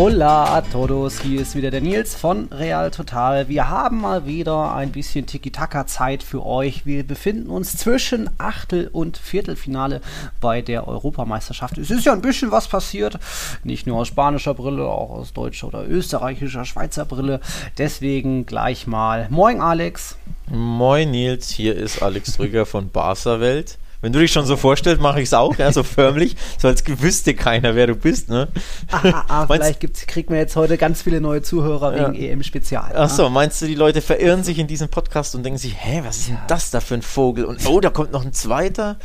[0.00, 3.48] Hola a todos, hier ist wieder der Nils von Real Total.
[3.48, 6.86] Wir haben mal wieder ein bisschen Tiki-Taka-Zeit für euch.
[6.86, 10.00] Wir befinden uns zwischen Achtel- und Viertelfinale
[10.40, 11.76] bei der Europameisterschaft.
[11.76, 13.18] Es ist ja ein bisschen was passiert,
[13.62, 17.40] nicht nur aus spanischer Brille, auch aus deutscher oder österreichischer, Schweizer Brille.
[17.76, 19.26] Deswegen gleich mal.
[19.28, 20.16] Moin Alex.
[20.48, 23.76] Moin Nils, hier ist Alex Drüger von Barca Welt.
[24.00, 26.82] Wenn du dich schon so vorstellst, mache ich es auch, ja, so förmlich, so als
[26.86, 28.28] wüsste keiner, wer du bist.
[28.28, 28.48] Ne?
[28.90, 32.30] Ah, ah, ah, vielleicht gibt's, kriegt man jetzt heute ganz viele neue Zuhörer wegen ja.
[32.30, 32.96] EM-Spezial.
[32.96, 36.18] Achso, meinst du, die Leute verirren sich in diesem Podcast und denken sich, hä, was
[36.18, 37.44] ist denn das da für ein Vogel?
[37.44, 38.96] Und oh, da kommt noch ein zweiter?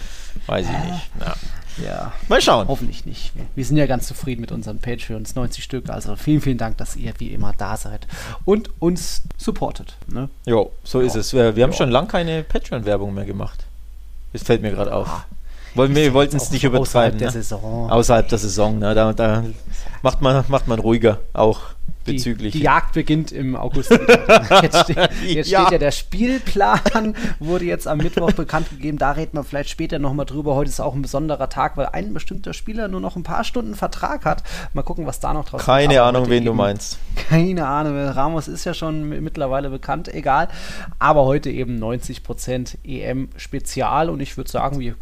[0.47, 1.09] Weiß ich nicht.
[1.19, 1.35] Ja.
[1.83, 2.13] Ja.
[2.29, 2.67] Mal schauen.
[2.67, 3.33] Hoffentlich nicht.
[3.55, 5.89] Wir sind ja ganz zufrieden mit unseren Patreons, 90 Stück.
[5.89, 8.07] Also vielen, vielen Dank, dass ihr wie immer da seid
[8.45, 9.97] und uns supportet.
[10.07, 10.29] Ne?
[10.45, 11.07] Jo, so jo.
[11.07, 11.33] ist es.
[11.33, 13.65] Wir, wir haben schon lange keine Patreon-Werbung mehr gemacht.
[14.35, 15.27] Das fällt mir gerade auf.
[15.75, 16.81] Wollen, wir wollten es nicht übertreiben.
[16.81, 17.31] Außerhalb der ne?
[17.31, 17.91] Saison.
[17.91, 18.79] Außerhalb der Saison.
[18.79, 18.95] Ne?
[18.95, 19.43] Da, da
[20.01, 21.61] macht, man, macht man ruhiger auch
[22.05, 22.53] bezüglich.
[22.53, 23.91] Die, die Jagd beginnt im August.
[24.61, 25.61] jetzt, steht, jetzt ja.
[25.61, 28.97] steht ja der Spielplan, wurde jetzt am Mittwoch bekannt gegeben.
[28.97, 30.55] Da reden wir vielleicht später nochmal drüber.
[30.55, 33.75] Heute ist auch ein besonderer Tag, weil ein bestimmter Spieler nur noch ein paar Stunden
[33.75, 34.43] Vertrag hat.
[34.73, 35.65] Mal gucken, was da noch draus kommt.
[35.65, 36.99] Keine Ahnung, wen du meinst.
[37.29, 37.97] Keine Ahnung.
[37.97, 40.47] Ramos ist ja schon mittlerweile bekannt, egal.
[40.99, 44.95] Aber heute eben 90% EM-Spezial und ich würde sagen, wir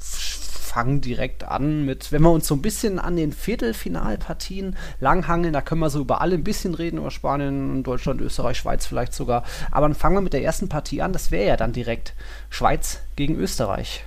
[0.73, 5.61] fangen direkt an mit, wenn wir uns so ein bisschen an den Viertelfinalpartien langhangeln, da
[5.61, 9.43] können wir so über alle ein bisschen reden, über Spanien, Deutschland, Österreich, Schweiz vielleicht sogar.
[9.69, 12.15] Aber dann fangen wir mit der ersten Partie an, das wäre ja dann direkt
[12.49, 14.03] Schweiz gegen Österreich.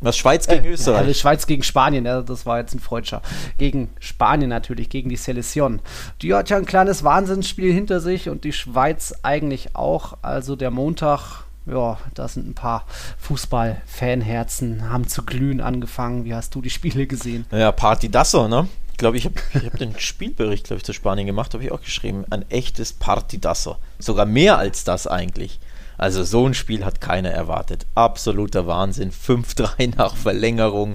[0.00, 1.06] Was Schweiz gegen äh, Österreich?
[1.06, 3.22] Ja, Schweiz gegen Spanien, ja, das war jetzt ein Freudscher.
[3.58, 5.80] Gegen Spanien natürlich, gegen die Selection.
[6.22, 10.18] Die hat ja ein kleines Wahnsinnsspiel hinter sich und die Schweiz eigentlich auch.
[10.22, 12.86] Also der Montag ja, da sind ein paar
[13.18, 16.24] Fußball-Fanherzen, haben zu glühen angefangen.
[16.24, 17.46] Wie hast du die Spiele gesehen?
[17.50, 18.68] Ja, Partidasso, ne?
[18.92, 21.72] Ich glaube, ich habe ich hab den Spielbericht, glaube ich, zu Spanien gemacht, habe ich
[21.72, 22.24] auch geschrieben.
[22.30, 23.76] Ein echtes Partidasso.
[23.98, 25.58] Sogar mehr als das eigentlich.
[25.96, 27.86] Also so ein Spiel hat keiner erwartet.
[27.94, 29.12] Absoluter Wahnsinn.
[29.12, 30.94] 5-3 nach Verlängerung.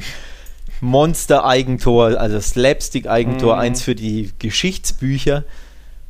[0.82, 3.62] Monster-Eigentor, also Slapstick-Eigentor, mhm.
[3.62, 5.44] eins für die Geschichtsbücher.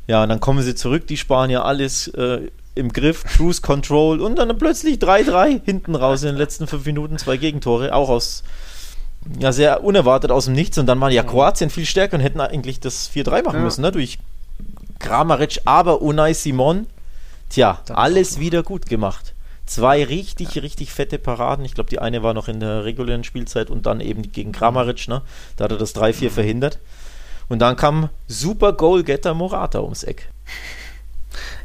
[0.07, 4.37] Ja, und dann kommen sie zurück, die Spanier, alles äh, im Griff, Cruise Control und
[4.37, 8.43] dann plötzlich 3-3 hinten raus in den letzten fünf Minuten, zwei Gegentore, auch aus,
[9.39, 10.77] ja, sehr unerwartet aus dem Nichts.
[10.77, 13.63] Und dann waren ja Kroatien viel stärker und hätten eigentlich das 4-3 machen ja.
[13.63, 13.91] müssen, ne?
[13.91, 14.19] Durch
[14.99, 16.87] Kramaric, aber Unai Simon,
[17.49, 19.33] tja, alles wieder gut gemacht.
[19.65, 20.61] Zwei richtig, ja.
[20.61, 21.65] richtig fette Paraden.
[21.65, 25.07] Ich glaube, die eine war noch in der regulären Spielzeit und dann eben gegen Kramaric,
[25.07, 25.21] ne?
[25.55, 26.29] Da hat er das 3-4 mhm.
[26.29, 26.79] verhindert.
[27.47, 30.29] Und dann kam super Goalgetter Morata ums Eck.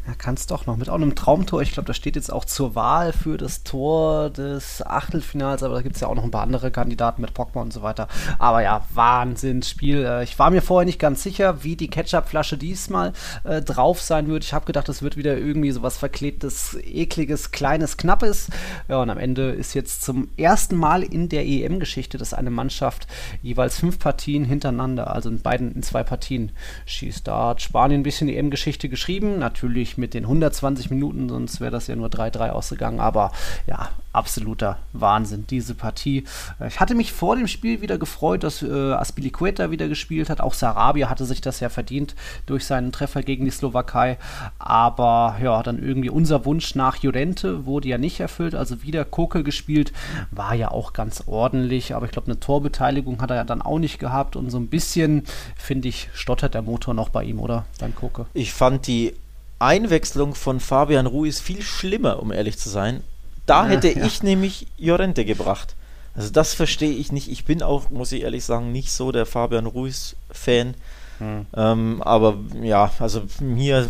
[0.07, 0.77] Ja, kann es doch noch.
[0.77, 1.61] Mit auch einem Traumtor.
[1.61, 5.83] Ich glaube, das steht jetzt auch zur Wahl für das Tor des Achtelfinals, aber da
[5.83, 8.09] gibt es ja auch noch ein paar andere Kandidaten mit Pogba und so weiter.
[8.39, 10.05] Aber ja, Wahnsinnsspiel.
[10.05, 13.13] Äh, ich war mir vorher nicht ganz sicher, wie die Ketchupflasche diesmal
[13.45, 14.43] äh, drauf sein wird.
[14.43, 18.49] Ich habe gedacht, es wird wieder irgendwie so was verklebtes, ekliges, kleines, knappes.
[18.89, 23.07] Ja, und am Ende ist jetzt zum ersten Mal in der EM-Geschichte, dass eine Mannschaft
[23.43, 26.53] jeweils fünf Partien hintereinander, also in beiden, in zwei Partien
[26.87, 27.29] schießt.
[27.29, 29.39] Da hat Spanien ein bisschen EM-Geschichte geschrieben.
[29.39, 33.01] Natürlich natürlich mit den 120 Minuten, sonst wäre das ja nur 3-3 ausgegangen.
[33.01, 33.33] Aber
[33.67, 36.25] ja, absoluter Wahnsinn, diese Partie.
[36.61, 40.41] Äh, ich hatte mich vor dem Spiel wieder gefreut, dass äh, Aspilicueta wieder gespielt hat.
[40.41, 42.15] Auch Sarabia hatte sich das ja verdient
[42.47, 44.19] durch seinen Treffer gegen die Slowakei.
[44.59, 48.55] Aber ja, dann irgendwie unser Wunsch nach Jorente wurde ja nicht erfüllt.
[48.55, 49.93] Also wieder Koke gespielt,
[50.31, 51.95] war ja auch ganz ordentlich.
[51.95, 54.37] Aber ich glaube, eine Torbeteiligung hat er ja dann auch nicht gehabt.
[54.37, 55.25] Und so ein bisschen,
[55.57, 57.65] finde ich, stottert der Motor noch bei ihm, oder?
[57.79, 58.27] Beim Koke.
[58.35, 59.15] Ich fand die
[59.61, 63.03] Einwechslung von Fabian Ruiz viel schlimmer, um ehrlich zu sein.
[63.47, 64.05] Da ja, hätte ja.
[64.05, 65.75] ich nämlich Jorente gebracht.
[66.15, 67.31] Also das verstehe ich nicht.
[67.31, 70.75] Ich bin auch, muss ich ehrlich sagen, nicht so der Fabian Ruiz-Fan.
[71.19, 71.47] Hm.
[71.55, 73.89] Ähm, aber ja, also mir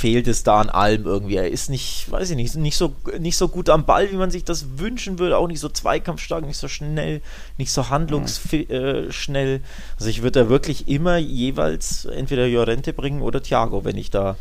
[0.00, 1.36] fehlt es da an allem irgendwie.
[1.36, 4.30] Er ist nicht, weiß ich nicht, nicht so, nicht so gut am Ball, wie man
[4.30, 5.36] sich das wünschen würde.
[5.36, 7.20] Auch nicht so zweikampfstark, nicht so schnell,
[7.58, 9.58] nicht so handlungsschnell.
[9.58, 9.64] Mhm.
[9.98, 14.36] Also ich würde da wirklich immer jeweils entweder Jorente bringen oder Thiago, wenn ich da,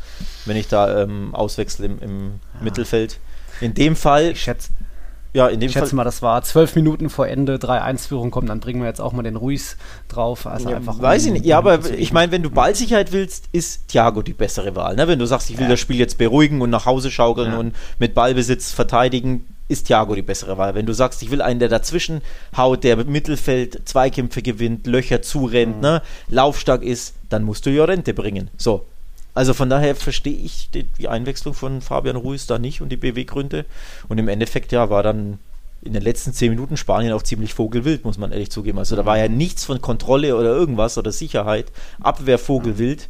[0.46, 2.20] wenn ich da ähm, auswechsel im, im
[2.54, 2.64] ja.
[2.64, 3.20] Mittelfeld.
[3.60, 4.32] In dem Fall.
[4.32, 4.70] Ich schätze,
[5.34, 8.50] ja, in dem ich schätze Fall, mal, das war zwölf Minuten vor Ende, 3-1-Führung kommt,
[8.50, 9.78] dann bringen wir jetzt auch mal den Ruiz
[10.08, 10.48] drauf.
[10.48, 13.46] Also ja, einfach weiß um, ich nicht, ja, aber ich meine, wenn du Ballsicherheit willst,
[13.52, 14.96] ist Thiago die bessere Wahl.
[14.96, 15.08] Ne?
[15.08, 15.72] Wenn du sagst, ich will ja.
[15.72, 17.58] das Spiel jetzt beruhigen und nach Hause schaukeln ja.
[17.58, 20.74] und mit Ballbesitz verteidigen, ist Thiago die bessere Wahl.
[20.74, 22.22] Wenn du sagst, ich will einen, der dazwischen
[22.58, 25.82] haut, der im Mittelfeld Zweikämpfe gewinnt, Löcher zurennt, mhm.
[25.82, 26.02] ne?
[26.28, 28.50] laufstark ist, dann musst du Jorente bringen.
[28.58, 28.88] So,
[29.40, 32.98] Also von daher verstehe ich die, die Einwechslung von Fabian Ruiz da nicht und die
[32.98, 33.64] Beweggründe.
[34.10, 35.40] Und im Endeffekt, ja, war dann
[35.82, 38.80] in den letzten zehn Minuten Spanien auch ziemlich vogelwild, muss man ehrlich zugeben.
[38.80, 41.72] Also da war ja nichts von Kontrolle oder irgendwas oder Sicherheit.
[42.02, 43.08] Abwehr vogelwild.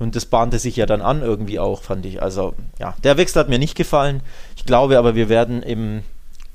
[0.00, 2.20] Und das bahnte sich ja dann an irgendwie auch, fand ich.
[2.20, 4.20] Also ja, der Wechsel hat mir nicht gefallen.
[4.56, 6.02] Ich glaube aber, wir werden im,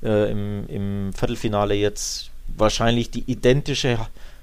[0.04, 4.00] äh, im, im Viertelfinale jetzt wahrscheinlich die identische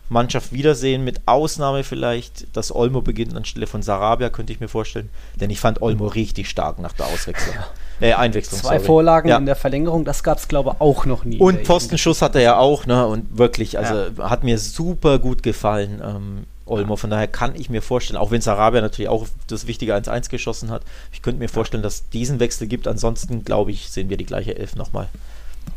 [0.09, 5.09] Mannschaft wiedersehen, mit Ausnahme vielleicht, dass Olmo beginnt anstelle von Sarabia, könnte ich mir vorstellen.
[5.41, 7.57] Denn ich fand Olmo richtig stark nach der Auswechslung.
[8.01, 8.61] Äh, Einwechslung.
[8.61, 8.87] Zwei sorry.
[8.87, 9.37] Vorlagen ja.
[9.37, 11.39] in der Verlängerung, das gab es, glaube ich, auch noch nie.
[11.39, 13.07] Und Postenschuss hat er ja auch, ne?
[13.07, 14.31] Und wirklich, also ja.
[14.31, 16.03] hat mir super gut gefallen.
[16.05, 16.97] Ähm, Olmo.
[16.97, 20.71] Von daher kann ich mir vorstellen, auch wenn Sarabia natürlich auch das wichtige 1-1 geschossen
[20.71, 22.89] hat, ich könnte mir vorstellen, dass diesen Wechsel gibt.
[22.89, 25.09] Ansonsten, glaube ich, sehen wir die gleiche Elf nochmal.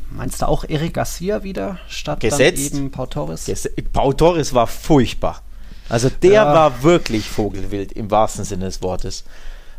[0.09, 2.73] Meinst du auch Eric Garcia wieder statt Gesetzt.
[2.73, 3.45] eben Pau Torres?
[3.45, 5.41] Ges Pau Torres war furchtbar.
[5.89, 6.53] Also der ja.
[6.53, 9.23] war wirklich vogelwild im wahrsten Sinne des Wortes.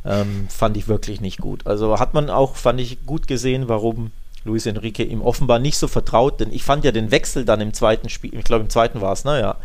[0.04, 1.66] Ähm, fand ich wirklich nicht gut.
[1.66, 4.10] Also hat man auch, fand ich, gut gesehen, warum
[4.44, 7.74] Luis Enrique ihm offenbar nicht so vertraut, denn ich fand ja den Wechsel dann im
[7.74, 9.56] zweiten Spiel, ich glaube im zweiten war es, naja,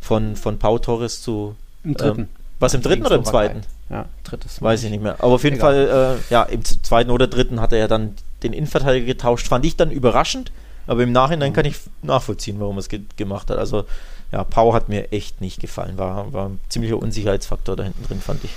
[0.00, 1.54] von, von Pau Torres zu.
[1.84, 2.20] Im dritten.
[2.22, 2.28] Ähm,
[2.58, 3.62] was im dritten oder im zweiten?
[3.90, 4.62] Ja, drittes.
[4.62, 5.16] Weiß ich nicht mehr.
[5.18, 5.86] Aber auf jeden Egal.
[5.88, 9.48] Fall, äh, ja, im zweiten oder dritten hat er ja dann den Innenverteidiger getauscht.
[9.48, 10.52] Fand ich dann überraschend,
[10.86, 13.58] aber im Nachhinein kann ich nachvollziehen, warum er es ge gemacht hat.
[13.58, 13.84] Also,
[14.30, 15.98] ja, Pau hat mir echt nicht gefallen.
[15.98, 18.50] War, war ein ziemlicher Unsicherheitsfaktor da hinten drin, fand ich.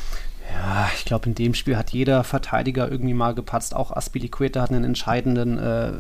[0.53, 3.75] Ja, ich glaube, in dem Spiel hat jeder Verteidiger irgendwie mal gepatzt.
[3.75, 5.93] Auch Aspilicueta hat einen entscheidenden äh,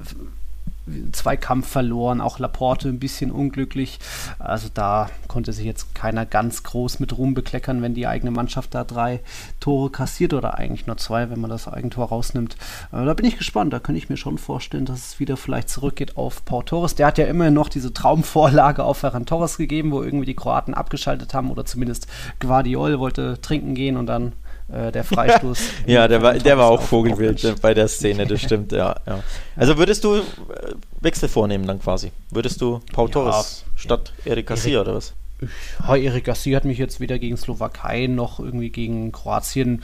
[1.11, 3.99] Zweikampf verloren, auch Laporte ein bisschen unglücklich.
[4.39, 8.75] Also da konnte sich jetzt keiner ganz groß mit Ruhm bekleckern, wenn die eigene Mannschaft
[8.75, 9.21] da drei
[9.59, 12.55] Tore kassiert oder eigentlich nur zwei, wenn man das Eigentor rausnimmt.
[12.91, 13.73] Äh, da bin ich gespannt.
[13.73, 16.95] Da könnte ich mir schon vorstellen, dass es wieder vielleicht zurückgeht auf Pau Torres.
[16.95, 20.73] Der hat ja immerhin noch diese Traumvorlage auf Ferran Torres gegeben, wo irgendwie die Kroaten
[20.73, 22.07] abgeschaltet haben oder zumindest
[22.39, 24.33] Guardiol wollte trinken gehen und dann
[24.67, 25.59] äh, der Freistoß.
[25.85, 29.23] ja, der war, der war auch vogelwild bei der Szene, das stimmt, ja, ja.
[29.55, 30.21] Also würdest du äh,
[31.01, 32.11] Wechsel vornehmen dann quasi?
[32.31, 35.13] Würdest du Pau Torres ja, statt Erik Garcia oder was?
[35.85, 39.83] Ja, Erik Garcia hat mich jetzt weder gegen Slowakei noch irgendwie gegen Kroatien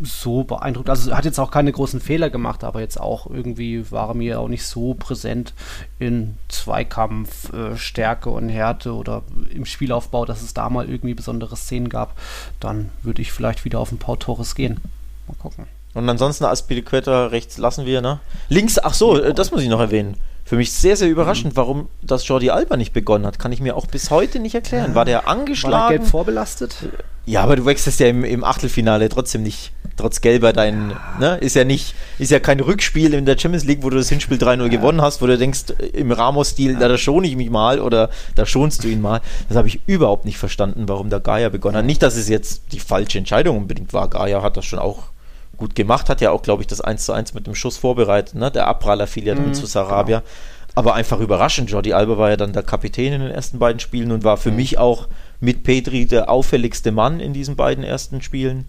[0.00, 0.88] so beeindruckt.
[0.88, 4.40] Also hat jetzt auch keine großen Fehler gemacht, aber jetzt auch irgendwie war er mir
[4.40, 5.54] auch nicht so präsent
[5.98, 11.56] in Zweikampf, äh, Stärke und Härte oder im Spielaufbau, dass es da mal irgendwie besondere
[11.56, 12.16] Szenen gab.
[12.60, 14.80] Dann würde ich vielleicht wieder auf ein Pau Torres gehen.
[15.26, 15.66] Mal gucken.
[15.94, 18.20] Und ansonsten Aspilicueta rechts lassen wir, ne?
[18.48, 19.32] Links, ach so, ja.
[19.32, 20.16] das muss ich noch erwähnen.
[20.48, 21.56] Für mich sehr, sehr überraschend, mhm.
[21.58, 23.38] warum das Jordi Alba nicht begonnen hat.
[23.38, 24.94] Kann ich mir auch bis heute nicht erklären.
[24.94, 25.74] War der angeschlagen?
[25.74, 26.74] War der gelb vorbelastet?
[27.26, 31.54] Ja, aber du wechselst ja im, im Achtelfinale trotzdem nicht trotz Gelber dein, ne, ist
[31.54, 34.62] ja nicht, ist ja kein Rückspiel in der Champions League, wo du das Hinspiel 3-0
[34.62, 34.68] ja.
[34.68, 36.88] gewonnen hast, wo du denkst, im Ramos-Stil, ja.
[36.88, 39.20] da schone ich mich mal oder da schonst du ihn mal.
[39.48, 41.84] Das habe ich überhaupt nicht verstanden, warum der Gaia begonnen hat.
[41.84, 44.08] Nicht, dass es jetzt die falsche Entscheidung unbedingt war.
[44.08, 45.10] Gaia hat das schon auch
[45.58, 48.34] gut gemacht, hat ja auch, glaube ich, das 1 zu 1 mit dem Schuss vorbereitet,
[48.34, 48.50] ne?
[48.50, 50.20] Der Abpraller fiel ja dann mhm, zu Sarabia.
[50.20, 50.30] Genau.
[50.74, 51.70] Aber einfach überraschend.
[51.70, 54.50] Jordi Alba war ja dann der Kapitän in den ersten beiden Spielen und war für
[54.50, 54.56] mhm.
[54.56, 55.08] mich auch
[55.40, 58.66] mit Petri der auffälligste Mann in diesen beiden ersten Spielen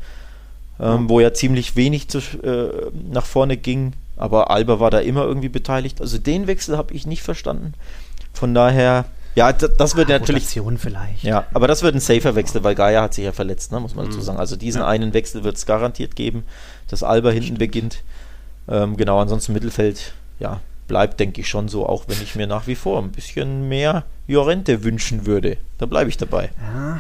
[0.80, 3.94] ähm, wo ja ziemlich wenig zu, äh, nach vorne ging.
[4.16, 6.02] Aber Alba war da immer irgendwie beteiligt.
[6.02, 7.74] Also den Wechsel habe ich nicht verstanden.
[8.34, 10.48] Von daher, ja, das wird ah, natürlich.
[10.78, 11.24] vielleicht.
[11.24, 13.96] Ja, aber das wird ein safer Wechsel, weil Gaia hat sich ja verletzt, ne, muss
[13.96, 14.12] man mhm.
[14.12, 14.40] dazu sagen.
[14.40, 14.88] Also diesen ja.
[14.88, 16.44] einen Wechsel wird es garantiert geben,
[16.88, 17.60] dass Alba hinten Stimmt.
[17.60, 18.04] beginnt.
[18.68, 22.68] Ähm, genau, ansonsten Mittelfeld, ja, bleibt, denke ich, schon so, auch wenn ich mir nach
[22.68, 25.58] wie vor ein bisschen mehr Jorente wünschen würde.
[25.78, 26.50] Da bleibe ich dabei.
[26.62, 27.00] Ja,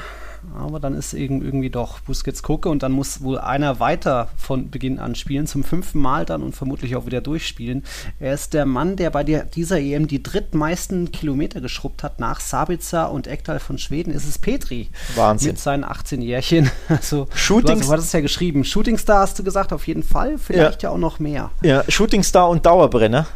[0.57, 4.99] aber dann ist irgendwie doch Busquets gucke und dann muss wohl einer weiter von Beginn
[4.99, 7.83] an spielen, zum fünften Mal dann und vermutlich auch wieder durchspielen.
[8.19, 12.19] Er ist der Mann, der bei der, dieser EM die drittmeisten Kilometer geschrubbt hat.
[12.19, 14.89] Nach Sabitzer und Ekdal von Schweden ist es Petri.
[15.15, 15.51] Wahnsinn.
[15.51, 16.69] Mit seinen 18 Jährchen.
[16.89, 18.63] Also, Shooting du, hast, es ja geschrieben.
[18.63, 20.37] Shooting Star hast du gesagt, auf jeden Fall.
[20.37, 21.51] Vielleicht ja, ja auch noch mehr.
[21.61, 23.27] Ja, Shooting Star und Dauerbrenner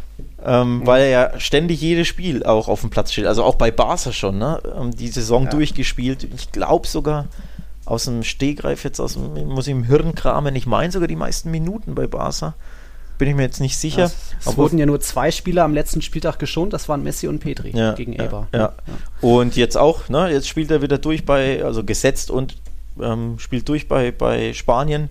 [0.46, 0.88] ähm, mhm.
[0.88, 3.26] weil er ja ständig jedes Spiel auch auf dem Platz steht.
[3.26, 4.62] Also auch bei Barca schon, ne?
[4.78, 5.50] Ähm, die Saison ja.
[5.50, 6.28] durchgespielt.
[6.36, 7.28] Ich glaube sogar
[7.86, 11.16] aus dem Stehgreif jetzt aus dem, muss ich im Hirn kramen, ich meine sogar die
[11.16, 12.56] meisten Minuten bei Barca.
[13.18, 14.06] Bin ich mir jetzt nicht sicher.
[14.06, 17.40] Es, es wurden ja nur zwei Spieler am letzten Spieltag geschont, das waren Messi und
[17.40, 18.48] Petri ja, gegen Eber.
[18.54, 18.74] Ja, ja.
[19.22, 20.32] Und jetzt auch, ne?
[20.32, 22.58] Jetzt spielt er wieder durch bei, also gesetzt und
[23.02, 25.10] ähm, spielt durch bei, bei Spanien.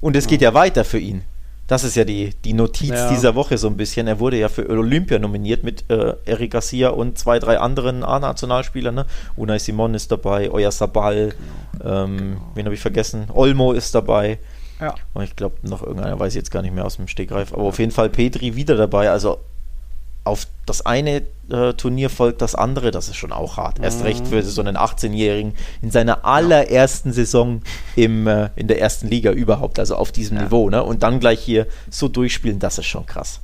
[0.00, 1.22] Und es geht ja weiter für ihn.
[1.70, 3.08] Das ist ja die, die Notiz ja.
[3.08, 4.08] dieser Woche so ein bisschen.
[4.08, 8.92] Er wurde ja für Olympia nominiert mit äh, Eric Garcia und zwei, drei anderen A-Nationalspielern.
[8.92, 9.06] Ne?
[9.36, 11.32] Unai Simon ist dabei, Oya Sabal,
[11.78, 12.04] genau.
[12.04, 12.40] ähm, genau.
[12.56, 13.28] wen habe ich vergessen?
[13.32, 14.40] Olmo ist dabei.
[14.80, 14.96] Ja.
[15.14, 17.52] Und ich glaube, noch irgendeiner weiß ich jetzt gar nicht mehr aus dem Stegreif.
[17.52, 19.08] Aber auf jeden Fall Petri wieder dabei.
[19.08, 19.38] Also
[20.24, 23.78] auf das eine äh, Turnier folgt das andere, das ist schon auch hart.
[23.78, 23.84] Mhm.
[23.84, 27.62] Erst recht für so einen 18-Jährigen in seiner allerersten Saison
[27.96, 30.44] im, äh, in der ersten Liga überhaupt, also auf diesem ja.
[30.44, 30.70] Niveau.
[30.70, 30.82] Ne?
[30.82, 33.40] Und dann gleich hier so durchspielen, das ist schon krass.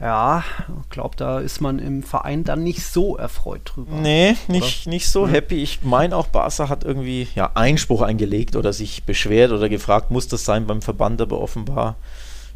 [0.00, 0.44] Ja,
[0.84, 3.96] ich glaube, da ist man im Verein dann nicht so erfreut drüber.
[3.96, 5.32] Nee, nicht, nicht so hm.
[5.32, 5.56] happy.
[5.56, 10.28] Ich meine auch, Barca hat irgendwie ja, Einspruch eingelegt oder sich beschwert oder gefragt, muss
[10.28, 11.96] das sein beim Verband, aber offenbar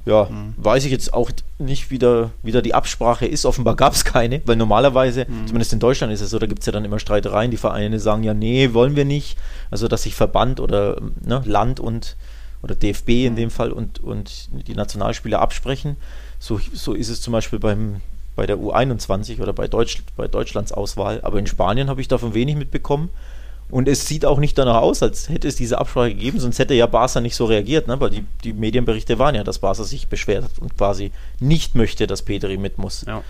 [0.04, 0.54] ja, mhm.
[0.56, 3.46] weiß ich jetzt auch nicht, wie da, wie da die Absprache ist.
[3.46, 5.46] Offenbar gab es keine, weil normalerweise, mhm.
[5.46, 7.50] zumindest in Deutschland ist es so, da gibt es ja dann immer Streitereien.
[7.50, 9.38] Die Vereine sagen ja, nee, wollen wir nicht.
[9.70, 12.16] Also, dass sich Verband oder ne, Land und
[12.62, 13.26] oder DFB mhm.
[13.26, 15.96] in dem Fall und, und die Nationalspieler absprechen.
[16.38, 18.00] So, so ist es zum Beispiel beim,
[18.36, 21.20] bei der U21 oder bei, Deutsch, bei Deutschlands Auswahl.
[21.22, 23.10] Aber in Spanien habe ich davon wenig mitbekommen.
[23.72, 26.74] Und es sieht auch nicht danach aus, als hätte es diese Absprache gegeben, sonst hätte
[26.74, 27.98] ja Barca nicht so reagiert, ne?
[27.98, 31.10] weil die, die Medienberichte waren ja, dass Barca sich beschwert hat und quasi
[31.40, 33.06] nicht möchte, dass Petri mit muss.
[33.06, 33.22] Ja.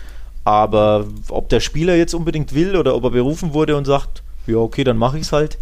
[0.43, 4.57] Aber ob der Spieler jetzt unbedingt will oder ob er berufen wurde und sagt, ja,
[4.57, 5.59] okay, dann mache ich es halt,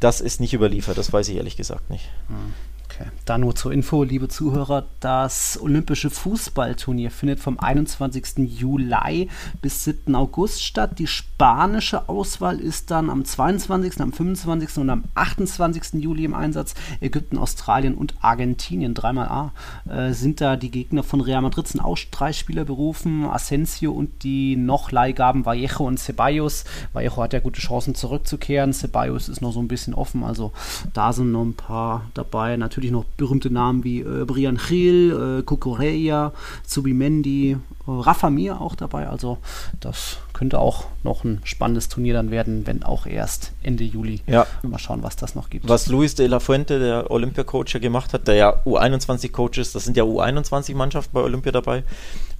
[0.00, 2.08] das ist nicht überliefert, das weiß ich ehrlich gesagt nicht.
[2.28, 2.52] Mhm.
[2.98, 3.10] Okay.
[3.26, 8.38] Da nur zur Info, liebe Zuhörer, das Olympische Fußballturnier findet vom 21.
[8.58, 9.28] Juli
[9.60, 10.14] bis 7.
[10.14, 10.98] August statt.
[10.98, 14.78] Die spanische Auswahl ist dann am 22., am 25.
[14.78, 16.02] und am 28.
[16.02, 16.74] Juli im Einsatz.
[17.00, 19.52] Ägypten, Australien und Argentinien, dreimal A,
[19.90, 21.68] äh, sind da die Gegner von Real Madrid.
[21.68, 26.64] Sind auch drei Spieler berufen, Asensio und die noch Leihgaben Vallejo und Ceballos.
[26.94, 30.52] Vallejo hat ja gute Chancen zurückzukehren, Ceballos ist noch so ein bisschen offen, also
[30.94, 32.56] da sind noch ein paar dabei.
[32.56, 36.32] Natürlich natürlich noch berühmte Namen wie äh, Brian Gil, äh, Cucurella,
[36.64, 39.08] Zubimendi, äh, Rafa Mir auch dabei.
[39.08, 39.38] Also
[39.80, 44.20] das könnte auch noch ein spannendes Turnier dann werden, wenn auch erst Ende Juli.
[44.26, 44.46] Ja.
[44.62, 45.68] Mal schauen, was das noch gibt.
[45.68, 49.84] Was Luis de la Fuente, der Olympia-Coach, ja gemacht hat, der ja U21-Coach ist, das
[49.84, 51.84] sind ja U21-Mannschaften bei Olympia dabei.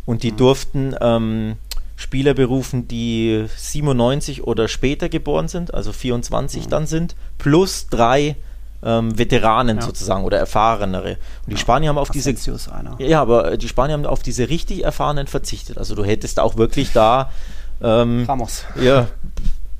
[0.04, 0.36] Und die mhm.
[0.36, 1.56] durften ähm,
[1.96, 6.70] Spieler berufen, die 97 oder später geboren sind, also 24 mhm.
[6.70, 8.36] dann sind, plus drei
[8.82, 9.82] ähm, Veteranen ja.
[9.82, 11.10] sozusagen oder erfahrenere.
[11.10, 11.58] Und die ja.
[11.58, 12.34] Spanier haben auf diese
[12.98, 15.78] ja, aber äh, die Spanier haben auf diese richtig erfahrenen verzichtet.
[15.78, 17.30] Also du hättest auch wirklich da
[17.82, 18.64] ähm, Ramos.
[18.80, 19.08] Ja,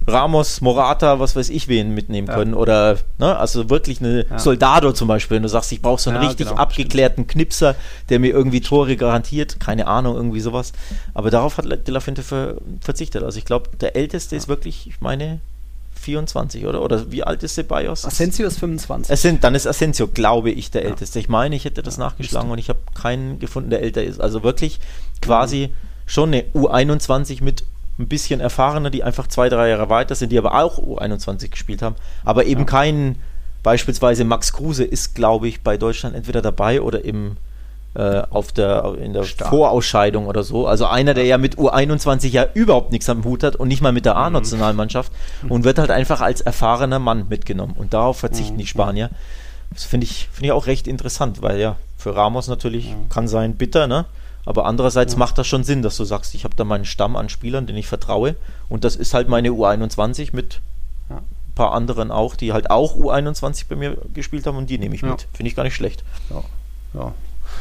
[0.09, 2.35] Ramos, Morata, was weiß ich wen mitnehmen ja.
[2.35, 2.55] können.
[2.55, 4.39] Oder, ne, also wirklich eine ja.
[4.39, 7.33] Soldado zum Beispiel, wenn du sagst, ich brauche so einen ja, richtig genau, abgeklärten stimmt.
[7.33, 7.75] Knipser,
[8.09, 9.59] der mir irgendwie Tore garantiert.
[9.59, 10.73] Keine Ahnung, irgendwie sowas.
[11.13, 13.25] Aber darauf hat De La Fuente ver verzichtet.
[13.25, 15.41] Also ich glaube, der Älteste ist wirklich, ich meine,
[16.07, 16.83] 24, oder?
[16.83, 18.05] Oder wie alt ist Ceballos?
[18.05, 19.13] Asensio ist 25.
[19.13, 20.91] Es sind, dann ist Asensio, glaube ich, der ja.
[20.91, 21.19] Älteste.
[21.19, 24.21] Ich meine, ich hätte das ja, nachgeschlagen und ich habe keinen gefunden, der älter ist.
[24.21, 24.79] Also wirklich
[25.21, 25.73] quasi mhm.
[26.07, 27.65] schon eine U21 mit
[27.99, 31.83] ein bisschen erfahrener, die einfach zwei, drei Jahre weiter sind, die aber auch U21 gespielt
[31.83, 31.97] haben.
[32.25, 32.67] Aber eben ja.
[32.67, 33.17] keinen,
[33.65, 37.37] beispielsweise Max Kruse ist, glaube ich, bei Deutschland entweder dabei oder im
[37.97, 39.49] äh, auf der, in der Stark.
[39.49, 40.67] Vorausscheidung oder so.
[40.67, 43.93] Also einer, der ja mit U21 ja überhaupt nichts am Hut hat und nicht mal
[43.93, 44.21] mit der mhm.
[44.21, 45.11] A-Nationalmannschaft
[45.43, 45.51] mhm.
[45.51, 47.75] und wird halt einfach als erfahrener Mann mitgenommen.
[47.77, 48.59] Und darauf verzichten mhm.
[48.59, 49.11] die Spanier.
[49.71, 53.09] Das finde ich, find ich auch recht interessant, weil ja, für Ramos natürlich mhm.
[53.09, 54.05] kann sein bitter, ne?
[54.45, 55.19] Aber andererseits ja.
[55.19, 57.77] macht das schon Sinn, dass du sagst, ich habe da meinen Stamm an Spielern, den
[57.77, 58.37] ich vertraue.
[58.69, 60.61] Und das ist halt meine U21 mit
[61.09, 61.17] ja.
[61.17, 64.95] ein paar anderen auch, die halt auch U21 bei mir gespielt haben und die nehme
[64.95, 65.09] ich ja.
[65.09, 65.27] mit.
[65.33, 66.05] Finde ich gar nicht schlecht.
[66.95, 67.13] Ja.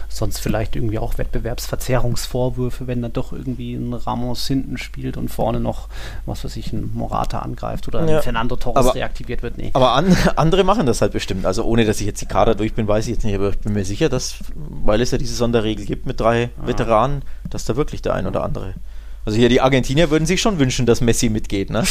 [0.09, 5.59] Sonst vielleicht irgendwie auch Wettbewerbsverzerrungsvorwürfe, wenn dann doch irgendwie ein Ramos hinten spielt und vorne
[5.59, 5.87] noch,
[6.25, 8.17] was weiß ich, ein Morata angreift oder ja.
[8.17, 9.57] ein Fernando Torres aber, reaktiviert wird.
[9.57, 9.71] Nee.
[9.73, 11.45] Aber an, andere machen das halt bestimmt.
[11.45, 13.59] Also ohne, dass ich jetzt die Kader durch bin, weiß ich jetzt nicht, aber ich
[13.59, 16.67] bin mir sicher, dass, weil es ja diese Sonderregel gibt mit drei ja.
[16.67, 18.73] Veteranen, dass da wirklich der ein oder andere
[19.25, 21.83] also hier die Argentinier würden sich schon wünschen, dass Messi mitgeht, ne?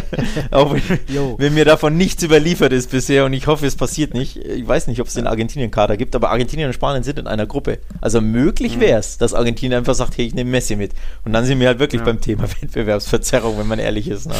[0.50, 4.36] Auch wenn, wenn, mir davon nichts überliefert ist bisher und ich hoffe, es passiert nicht.
[4.36, 7.46] Ich weiß nicht, ob es den Argentinien-Kader gibt, aber Argentinien und Spanien sind in einer
[7.46, 7.78] Gruppe.
[8.02, 8.80] Also möglich mhm.
[8.80, 10.92] wäre es, dass Argentinien einfach sagt, hey, ich nehme Messi mit.
[11.24, 12.04] Und dann sind wir halt wirklich ja.
[12.06, 14.26] beim Thema Wettbewerbsverzerrung, wenn man ehrlich ist.
[14.26, 14.34] Ne?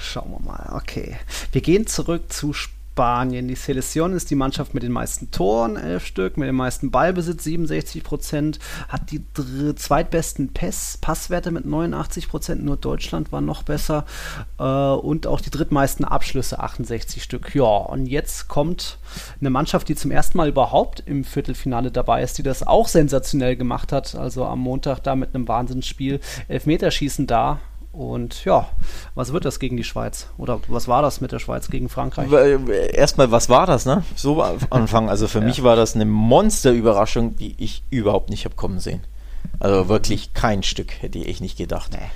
[0.00, 1.16] Schauen wir mal, okay.
[1.52, 2.77] Wir gehen zurück zu Spanien.
[2.98, 3.46] Spanien.
[3.46, 7.44] Die Selection ist die Mannschaft mit den meisten Toren, elf Stück, mit dem meisten Ballbesitz,
[7.44, 9.22] 67 Prozent, hat die
[9.76, 14.04] zweitbesten Pass Passwerte mit 89 Prozent, nur Deutschland war noch besser
[14.58, 17.54] äh, und auch die drittmeisten Abschlüsse, 68 Stück.
[17.54, 18.98] Ja, und jetzt kommt
[19.40, 23.54] eine Mannschaft, die zum ersten Mal überhaupt im Viertelfinale dabei ist, die das auch sensationell
[23.54, 24.16] gemacht hat.
[24.16, 27.60] Also am Montag da mit einem Wahnsinnsspiel, Elfmeterschießen da,
[27.92, 28.68] und ja,
[29.14, 30.28] was wird das gegen die Schweiz?
[30.36, 32.30] Oder was war das mit der Schweiz gegen Frankreich?
[32.92, 34.04] Erstmal, was war das, ne?
[34.14, 35.08] So anfangen.
[35.08, 35.44] Also für ja.
[35.44, 39.02] mich war das eine Monsterüberraschung, die ich überhaupt nicht habe kommen sehen.
[39.58, 41.92] Also wirklich kein Stück hätte ich nicht gedacht.
[41.92, 42.06] Nee.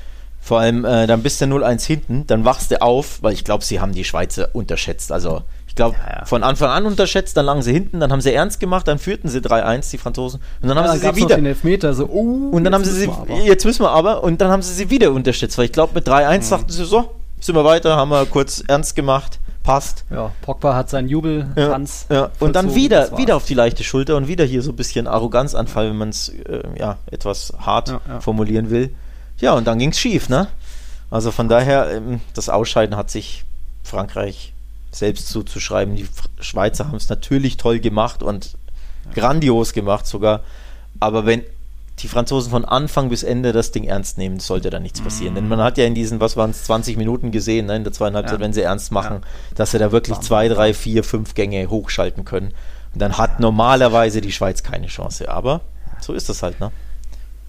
[0.41, 3.65] Vor allem, äh, dann bist du 0-1 hinten, dann wachst du auf, weil ich glaube,
[3.65, 5.13] sie haben die Schweizer unterschätzt.
[5.13, 6.25] Also Ich glaube, ja, ja.
[6.27, 9.31] von Anfang an unterschätzt, dann lagen sie hinten, dann haben sie ernst gemacht, dann führten
[9.31, 10.39] sie 3-1, die Franzosen.
[10.61, 11.37] Und dann ja, haben sie sie wieder.
[11.37, 13.11] Den Elfmeter, so, oh, und dann haben sie sie,
[13.47, 16.07] jetzt müssen wir aber, und dann haben sie sie wieder unterschätzt, weil ich glaube, mit
[16.07, 16.51] 3-1 mhm.
[16.51, 20.05] dachten sie so, sind wir weiter, haben wir kurz ernst gemacht, passt.
[20.11, 22.05] Ja, Pogba hat seinen Jubeltanz.
[22.11, 22.31] Ja, ja.
[22.39, 25.89] Und dann wieder, wieder auf die leichte Schulter und wieder hier so ein bisschen Arroganzanfall,
[25.89, 28.95] wenn man es äh, ja, etwas hart formulieren will.
[29.39, 30.49] Ja, und dann ging es schief, ne?
[31.11, 33.47] Also von daher, ähm, das Ausscheiden hat sich
[33.83, 34.53] Frankreich
[34.93, 35.97] selbst zuzuschreiben.
[35.97, 36.07] Die
[36.41, 38.57] Schweizer haben es natürlich toll gemacht und
[39.15, 40.41] grandios gemacht sogar.
[41.01, 41.43] Aber wenn
[41.99, 45.35] die Franzosen von Anfang bis Ende das Ding ernst nehmen, sollte da nichts passieren.
[45.35, 45.37] Mm.
[45.37, 47.93] Denn man hat ja in diesen, was waren es, 20 Minuten gesehen, ne, in der
[47.93, 48.45] zweiten Halbzeit, ja.
[48.45, 49.55] wenn sie ernst machen, ja.
[49.55, 52.53] dass sie da wirklich zwei, drei, vier, fünf Gänge hochschalten können.
[52.93, 55.29] Und dann hat normalerweise die Schweiz keine Chance.
[55.29, 55.61] Aber
[56.01, 56.73] so ist das halt, ne?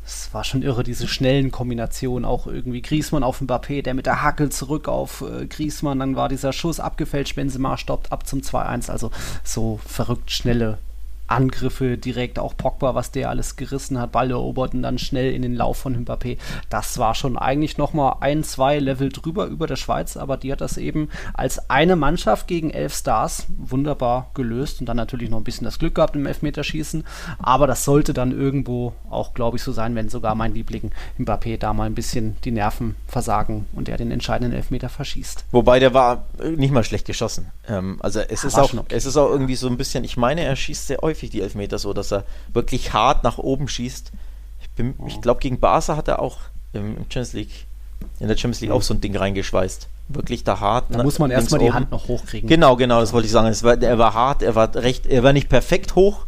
[0.05, 2.25] Es war schon irre, diese schnellen Kombinationen.
[2.25, 5.99] Auch irgendwie Griesmann auf Mbappé, der mit der Hackel zurück auf äh, Griesmann.
[5.99, 8.91] Dann war dieser Schuss abgefälscht, Benzema stoppt ab zum 2-1.
[8.91, 9.11] Also
[9.43, 10.77] so verrückt schnelle
[11.27, 15.41] Angriffe direkt, auch Pogba, was der alles gerissen hat, Ball erobert und dann schnell in
[15.41, 16.37] den Lauf von Mbappé.
[16.69, 20.61] Das war schon eigentlich nochmal ein, zwei Level drüber über der Schweiz, aber die hat
[20.61, 25.43] das eben als eine Mannschaft gegen elf Stars wunderbar gelöst und dann natürlich noch ein
[25.43, 27.03] bisschen das Glück gehabt im Elfmeterschießen,
[27.39, 31.57] aber das sollte dann irgendwo auch, glaube ich, so sein, wenn sogar mein Liebling Mbappé
[31.57, 35.45] da mal ein bisschen die Nerven versagen und er den entscheidenden Elfmeter verschießt.
[35.51, 36.25] Wobei der war
[36.55, 37.51] nicht mal schlecht geschossen.
[37.67, 38.95] Ähm, also es, ja, ist auch, okay.
[38.95, 41.79] es ist auch irgendwie so ein bisschen, ich meine, er schießt sehr häufig die Elfmeter
[41.79, 44.11] so, dass er wirklich hart nach oben schießt.
[44.61, 46.37] Ich, ich glaube, gegen Barca hat er auch
[46.73, 47.65] im Champions League,
[48.19, 49.87] in der Champions League auch so ein Ding reingeschweißt.
[50.09, 50.85] Wirklich da hart.
[50.89, 52.49] Da muss man erstmal die Hand noch hochkriegen.
[52.49, 53.47] Genau, genau, das wollte ich sagen.
[53.63, 56.25] War, er war hart, er war recht, er war nicht perfekt hoch,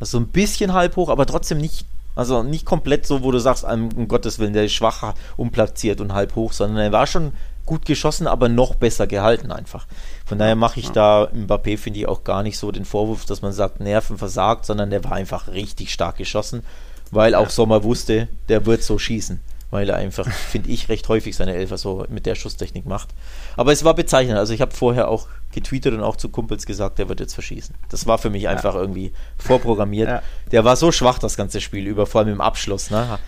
[0.00, 1.86] also so ein bisschen halb hoch, aber trotzdem nicht
[2.18, 6.14] also nicht komplett so, wo du sagst, um Gottes Willen, der ist schwach umplatziert und
[6.14, 7.32] halb hoch, sondern er war schon
[7.64, 9.86] gut geschossen, aber noch besser gehalten einfach.
[10.28, 13.40] Von daher mache ich da Mbappé, finde ich, auch gar nicht so den Vorwurf, dass
[13.40, 16.62] man sagt, Nerven versagt, sondern der war einfach richtig stark geschossen,
[17.10, 19.40] weil auch Sommer wusste, der wird so schießen.
[19.70, 23.08] Weil er einfach, finde ich, recht häufig seine Elfer so mit der Schusstechnik macht.
[23.56, 24.36] Aber es war bezeichnend.
[24.36, 27.74] Also ich habe vorher auch getweetet und auch zu Kumpels gesagt, der wird jetzt verschießen.
[27.88, 28.50] Das war für mich ja.
[28.50, 30.08] einfach irgendwie vorprogrammiert.
[30.08, 30.22] Ja.
[30.52, 32.90] Der war so schwach das ganze Spiel über, vor allem im Abschluss.
[32.90, 33.18] Ne?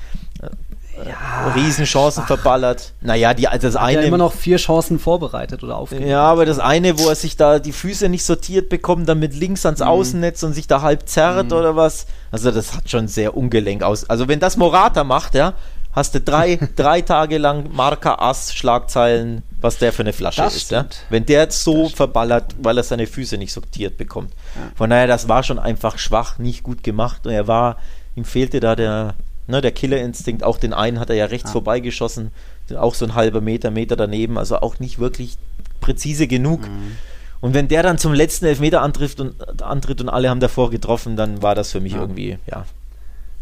[1.06, 2.36] Ja, Riesenchancen schwach.
[2.38, 2.92] verballert.
[3.00, 4.00] Naja, die, das Hat eine.
[4.00, 6.10] Ja immer noch vier Chancen vorbereitet oder aufgegeben.
[6.10, 9.34] Ja, aber das eine, wo er sich da die Füße nicht sortiert bekommt, dann mit
[9.34, 9.86] links ans mhm.
[9.86, 11.56] Außennetz und sich da halb zerrt mhm.
[11.56, 12.06] oder was.
[12.30, 14.08] Also, das hat schon sehr ungelenk aus.
[14.08, 15.54] Also, wenn das Morata macht, ja,
[15.92, 20.56] hast du drei, drei Tage lang Marca Ass Schlagzeilen, was der für eine Flasche das
[20.56, 20.70] ist.
[20.70, 20.86] Ja?
[21.08, 24.32] Wenn der jetzt so verballert, weil er seine Füße nicht sortiert bekommt.
[24.54, 24.72] Ja.
[24.74, 27.26] Von daher, das war schon einfach schwach, nicht gut gemacht.
[27.26, 27.76] Und er war,
[28.16, 29.14] ihm fehlte da der
[29.50, 31.52] Ne, der Killerinstinkt, auch den einen hat er ja rechts ah.
[31.52, 32.30] vorbeigeschossen,
[32.76, 35.36] auch so ein halber Meter, Meter daneben, also auch nicht wirklich
[35.80, 36.62] präzise genug.
[36.62, 36.96] Mhm.
[37.40, 41.16] Und wenn der dann zum letzten Elfmeter antrifft und, antritt und alle haben davor getroffen,
[41.16, 42.00] dann war das für mich ja.
[42.00, 42.66] irgendwie ja,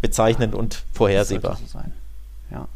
[0.01, 0.61] bezeichnend ja.
[0.61, 1.59] und vorhersehbar.
[1.67, 1.79] So.
[2.51, 2.69] Ja.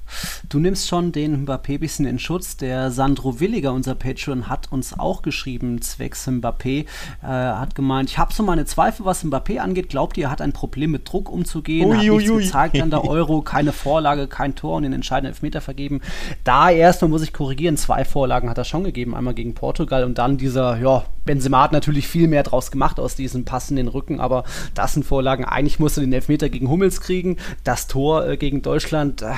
[0.49, 2.57] Du nimmst schon den Mbappé bisschen in Schutz.
[2.57, 6.87] Der Sandro Williger, unser Patron, hat uns auch geschrieben, zwecks Mbappé.
[7.23, 9.89] Äh, hat gemeint, ich habe so meine Zweifel, was Mbappé angeht.
[9.89, 11.89] Glaubt ihr, er hat ein Problem mit Druck umzugehen?
[11.89, 15.33] Ui, hat nichts ui, gezeigt an der Euro, keine Vorlage, kein Tor und den entscheidenden
[15.33, 16.01] Elfmeter vergeben.
[16.45, 19.15] Da erstmal muss ich korrigieren, zwei Vorlagen hat er schon gegeben.
[19.15, 23.15] Einmal gegen Portugal und dann dieser, ja, Benzema hat natürlich viel mehr draus gemacht aus
[23.15, 24.45] diesem Pass in den Rücken, aber
[24.75, 25.45] das sind Vorlagen.
[25.45, 27.37] Eigentlich musste den Elfmeter gegen Hummels kriegen.
[27.65, 29.35] Das Tor äh, gegen Deutschland äh,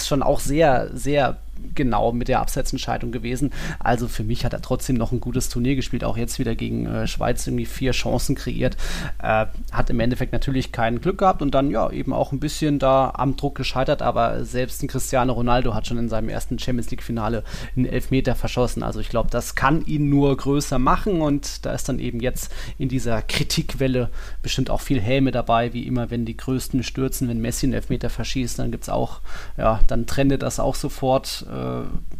[0.00, 1.36] ist schon auch sehr, sehr
[1.74, 3.52] genau mit der Absetzentscheidung gewesen.
[3.78, 6.86] Also für mich hat er trotzdem noch ein gutes Turnier gespielt, auch jetzt wieder gegen
[6.86, 8.76] äh, Schweiz irgendwie vier Chancen kreiert.
[9.22, 12.78] Äh, hat im Endeffekt natürlich kein Glück gehabt und dann ja eben auch ein bisschen
[12.78, 16.90] da am Druck gescheitert, aber selbst ein Cristiano Ronaldo hat schon in seinem ersten Champions
[16.90, 17.44] League-Finale
[17.76, 18.82] einen Elfmeter verschossen.
[18.82, 22.52] Also ich glaube, das kann ihn nur größer machen und da ist dann eben jetzt
[22.78, 24.10] in dieser Kritikwelle
[24.42, 28.10] bestimmt auch viel Häme dabei, wie immer, wenn die Größten stürzen, wenn Messi einen Elfmeter
[28.10, 29.20] verschießt, dann gibt es auch,
[29.56, 31.46] ja, dann trendet das auch sofort.
[31.50, 31.63] Äh,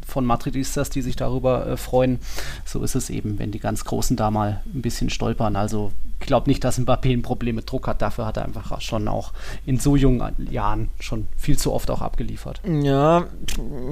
[0.06, 2.18] von Madridistas, die sich darüber äh, freuen.
[2.64, 5.56] So ist es eben, wenn die ganz Großen da mal ein bisschen stolpern.
[5.56, 8.00] Also ich glaube nicht, dass Mbappé ein Problem mit Druck hat.
[8.00, 9.32] Dafür hat er einfach schon auch
[9.66, 12.62] in so jungen Jahren schon viel zu oft auch abgeliefert.
[12.66, 13.26] Ja,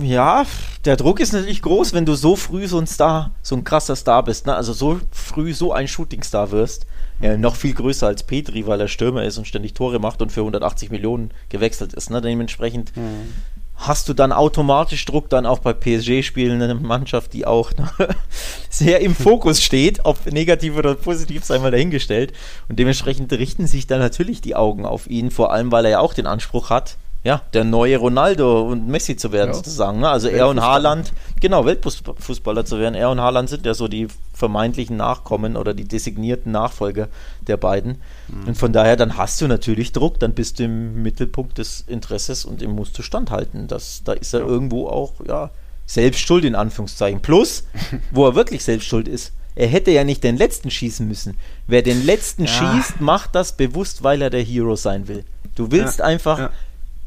[0.01, 0.45] ja,
[0.85, 3.97] der Druck ist natürlich groß, wenn du so früh so ein Star, so ein krasser
[3.97, 4.47] Star bist.
[4.47, 4.55] Ne?
[4.55, 6.87] Also so früh so ein Shootingstar wirst.
[7.21, 10.33] Ja, noch viel größer als Petri, weil er Stürmer ist und ständig Tore macht und
[10.33, 12.11] für 180 Millionen gewechselt ist.
[12.11, 12.21] Ne?
[12.21, 13.33] Dementsprechend mhm
[13.87, 17.73] hast du dann automatisch Druck dann auch bei PSG-Spielen, eine Mannschaft, die auch
[18.71, 22.33] sehr im Fokus steht, ob negativ oder positiv, sei mal dahingestellt.
[22.69, 26.01] Und dementsprechend richten sich dann natürlich die Augen auf ihn, vor allem weil er ja
[26.01, 29.55] auch den Anspruch hat, ja, der neue Ronaldo und Messi zu werden, ja.
[29.55, 30.01] sozusagen.
[30.01, 30.09] Ne?
[30.09, 32.97] Also er und Haaland, genau, Weltfußballer zu werden.
[32.97, 37.09] Er und Haaland sind ja so die vermeintlichen Nachkommen oder die designierten Nachfolger
[37.47, 38.01] der beiden.
[38.27, 38.49] Mhm.
[38.49, 42.45] Und von daher, dann hast du natürlich Druck, dann bist du im Mittelpunkt des Interesses
[42.45, 43.69] und dem musst du standhalten.
[43.69, 44.47] Das, da ist er ja.
[44.47, 45.51] irgendwo auch, ja,
[45.87, 47.23] selbst schuld in Anführungszeichen.
[47.23, 47.65] Plus,
[48.11, 51.37] wo er wirklich selbst schuld ist, er hätte ja nicht den letzten schießen müssen.
[51.69, 52.49] Wer den letzten ja.
[52.49, 55.25] schießt, macht das bewusst, weil er der Hero sein will.
[55.55, 56.51] Du willst einfach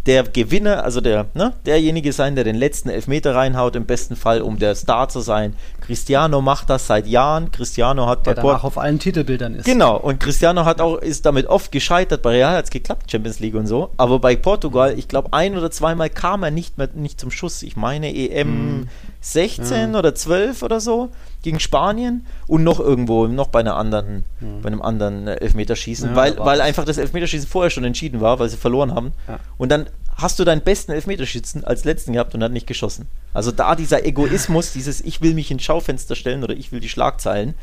[0.06, 4.42] der Gewinner, also der, ne, derjenige sein, der den letzten Elfmeter reinhaut, im besten Fall,
[4.42, 5.56] um der Star zu sein.
[5.86, 7.52] Cristiano macht das seit Jahren.
[7.52, 9.66] Cristiano hat der bei danach auf allen Titelbildern ist.
[9.66, 12.24] Genau, und Cristiano hat auch, ist damit oft gescheitert.
[12.24, 13.92] Bei Real hat es geklappt, Champions League und so.
[13.98, 17.62] Aber bei Portugal, ich glaube, ein oder zweimal kam er nicht mehr nicht zum Schuss.
[17.62, 18.90] Ich meine EM mm.
[19.22, 20.00] 16 ja.
[20.00, 21.10] oder 12 oder so
[21.42, 24.48] gegen Spanien und noch irgendwo, noch bei einer anderen, ja.
[24.62, 28.40] bei einem anderen äh, Elfmeterschießen, ja, weil, weil einfach das Elfmeterschießen vorher schon entschieden war,
[28.40, 29.14] weil sie verloren haben.
[29.28, 29.40] Ja.
[29.58, 33.08] Und dann hast du deinen besten Elfmeterschützen als letzten gehabt und hat nicht geschossen.
[33.34, 36.90] Also da dieser Egoismus, dieses ich will mich ins Schaufenster stellen oder ich will die
[36.90, 37.54] Schlagzeilen,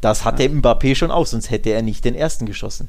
[0.00, 2.88] das hat der Mbappé schon auch, sonst hätte er nicht den ersten geschossen.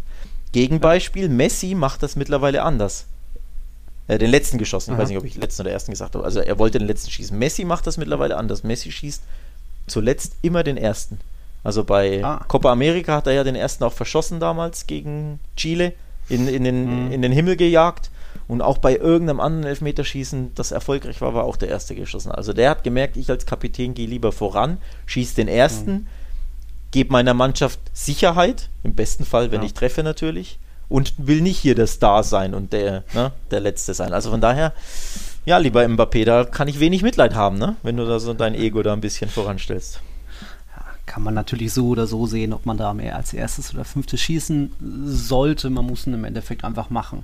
[0.51, 3.05] Gegenbeispiel, Messi macht das mittlerweile anders.
[4.07, 4.91] Äh, den letzten geschossen.
[4.91, 5.03] Ich Aha.
[5.03, 6.25] weiß nicht, ob ich den letzten oder ersten gesagt habe.
[6.25, 7.37] Also er wollte den letzten schießen.
[7.37, 8.63] Messi macht das mittlerweile anders.
[8.63, 9.23] Messi schießt
[9.87, 11.19] zuletzt immer den ersten.
[11.63, 12.43] Also bei ah.
[12.47, 15.93] Copa America hat er ja den ersten auch verschossen damals gegen Chile,
[16.27, 17.11] in, in, den, mhm.
[17.11, 18.09] in den Himmel gejagt.
[18.47, 22.31] Und auch bei irgendeinem anderen Elfmeterschießen, das erfolgreich war, war auch der erste geschossen.
[22.31, 26.07] Also der hat gemerkt, ich als Kapitän gehe lieber voran, schieße den ersten, mhm.
[26.91, 29.67] gebe meiner Mannschaft Sicherheit, im besten Fall, wenn ja.
[29.67, 33.93] ich treffe natürlich, und will nicht hier der Star sein und der, ne, der Letzte
[33.93, 34.13] sein.
[34.13, 34.73] Also von daher
[35.45, 37.75] ja, lieber Mbappé, da kann ich wenig Mitleid haben, ne?
[37.83, 39.99] wenn du da so dein Ego da ein bisschen voranstellst
[41.05, 44.21] kann man natürlich so oder so sehen, ob man da mehr als erstes oder fünftes
[44.21, 44.71] schießen
[45.05, 45.69] sollte.
[45.69, 47.23] Man muss ihn im Endeffekt einfach machen.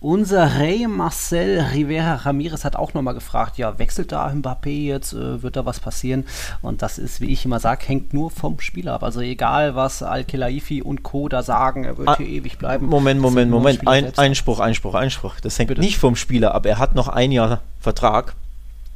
[0.00, 5.42] Unser Rey Marcel Rivera Ramirez hat auch nochmal gefragt, ja, wechselt da Mbappé jetzt, äh,
[5.42, 6.24] wird da was passieren?
[6.62, 9.02] Und das ist, wie ich immer sage, hängt nur vom Spieler ab.
[9.02, 11.28] Also egal, was Al-Khelaifi und Co.
[11.28, 12.86] da sagen, er wird ah, hier ewig bleiben.
[12.86, 13.86] Moment, Moment, Moment.
[13.86, 15.34] Ein, Einspruch, Einspruch, Einspruch.
[15.40, 15.82] Das hängt Bitte.
[15.82, 16.64] nicht vom Spieler ab.
[16.64, 18.34] Er hat noch ein Jahr Vertrag.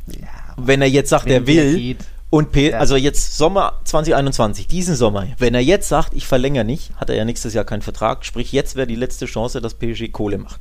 [0.07, 2.79] Ja, Wenn er jetzt sagt, er will, geht, und P ja.
[2.79, 7.17] also jetzt Sommer 2021, diesen Sommer, wenn er jetzt sagt, ich verlängere nicht, hat er
[7.17, 10.59] ja nächstes Jahr keinen Vertrag, sprich jetzt wäre die letzte Chance, dass PSG Kohle macht.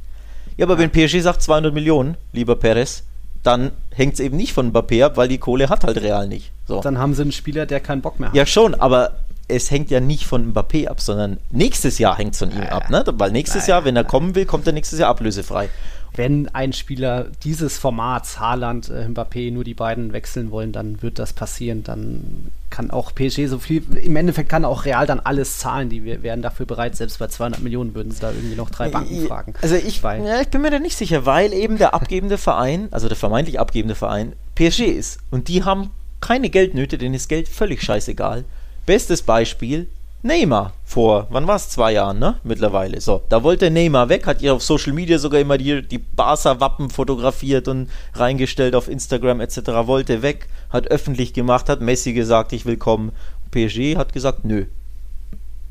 [0.58, 0.80] Ja, aber ja.
[0.80, 3.04] wenn PSG sagt 200 Millionen, lieber Perez,
[3.42, 6.52] dann hängt es eben nicht von Mbappé ab, weil die Kohle hat halt real nicht.
[6.68, 6.82] So.
[6.82, 8.36] Dann haben sie einen Spieler, der keinen Bock mehr hat.
[8.36, 12.40] Ja schon, aber es hängt ja nicht von Mbappé ab, sondern nächstes Jahr hängt es
[12.40, 13.06] von ihm ab, ne?
[13.14, 15.70] Weil nächstes Jahr, wenn er kommen will, kommt er nächstes Jahr ablösefrei
[16.14, 21.20] wenn ein Spieler dieses Formats, Haaland, äh, Mbappé, nur die beiden wechseln wollen, dann wird
[21.20, 21.84] das passieren.
[21.84, 25.90] Dann kann auch PSG so viel, im Endeffekt kann auch Real dann alles zahlen.
[25.90, 29.26] Die wären dafür bereit, selbst bei 200 Millionen würden sie da irgendwie noch drei Banken
[29.26, 29.54] fragen.
[29.62, 32.90] Also ich, weil, ja, ich bin mir da nicht sicher, weil eben der abgebende Verein,
[32.92, 35.20] also der vermeintlich abgebende Verein, PSG ist.
[35.30, 38.44] Und die haben keine Geldnöte, denen ist Geld völlig scheißegal.
[38.86, 39.88] Bestes Beispiel,
[40.24, 41.70] Neymar vor, wann war es?
[41.70, 42.36] Zwei Jahren, ne?
[42.44, 43.02] Mittlerweile.
[43.02, 46.90] So, da wollte Neymar weg, hat ihr auf Social Media sogar immer die, die Barca-Wappen
[46.90, 49.58] fotografiert und reingestellt auf Instagram etc.
[49.86, 53.12] Wollte weg, hat öffentlich gemacht, hat Messi gesagt, ich will kommen.
[53.52, 54.66] PSG hat gesagt, nö.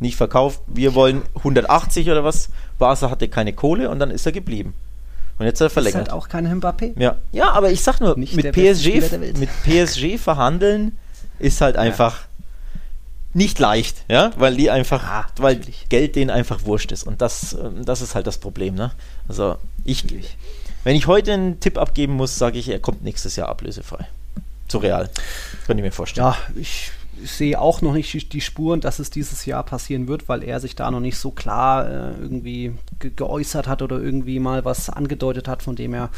[0.00, 2.48] Nicht verkauft, wir wollen 180 oder was.
[2.78, 4.74] Barca hatte keine Kohle und dann ist er geblieben.
[5.38, 6.08] Und jetzt hat er verlängert.
[6.08, 6.98] Ist halt auch kein Mbappé.
[7.00, 7.16] Ja.
[7.32, 9.00] ja, aber ich sag nur, mit PSG,
[9.38, 10.98] mit PSG verhandeln
[11.38, 12.26] ist halt einfach
[13.32, 15.88] nicht leicht, ja, weil die einfach, ah, weil natürlich.
[15.88, 17.04] Geld denen einfach wurscht ist.
[17.04, 18.90] Und das, ähm, das ist halt das Problem, ne?
[19.28, 20.36] Also ich, natürlich.
[20.84, 24.06] wenn ich heute einen Tipp abgeben muss, sage ich, er kommt nächstes Jahr ablösefrei.
[24.68, 25.10] Zu real.
[25.66, 26.26] Könnte ich mir vorstellen.
[26.26, 26.90] Ja, ich
[27.24, 30.76] sehe auch noch nicht die Spuren, dass es dieses Jahr passieren wird, weil er sich
[30.76, 35.48] da noch nicht so klar äh, irgendwie ge geäußert hat oder irgendwie mal was angedeutet
[35.48, 35.62] hat.
[35.62, 36.10] Von dem her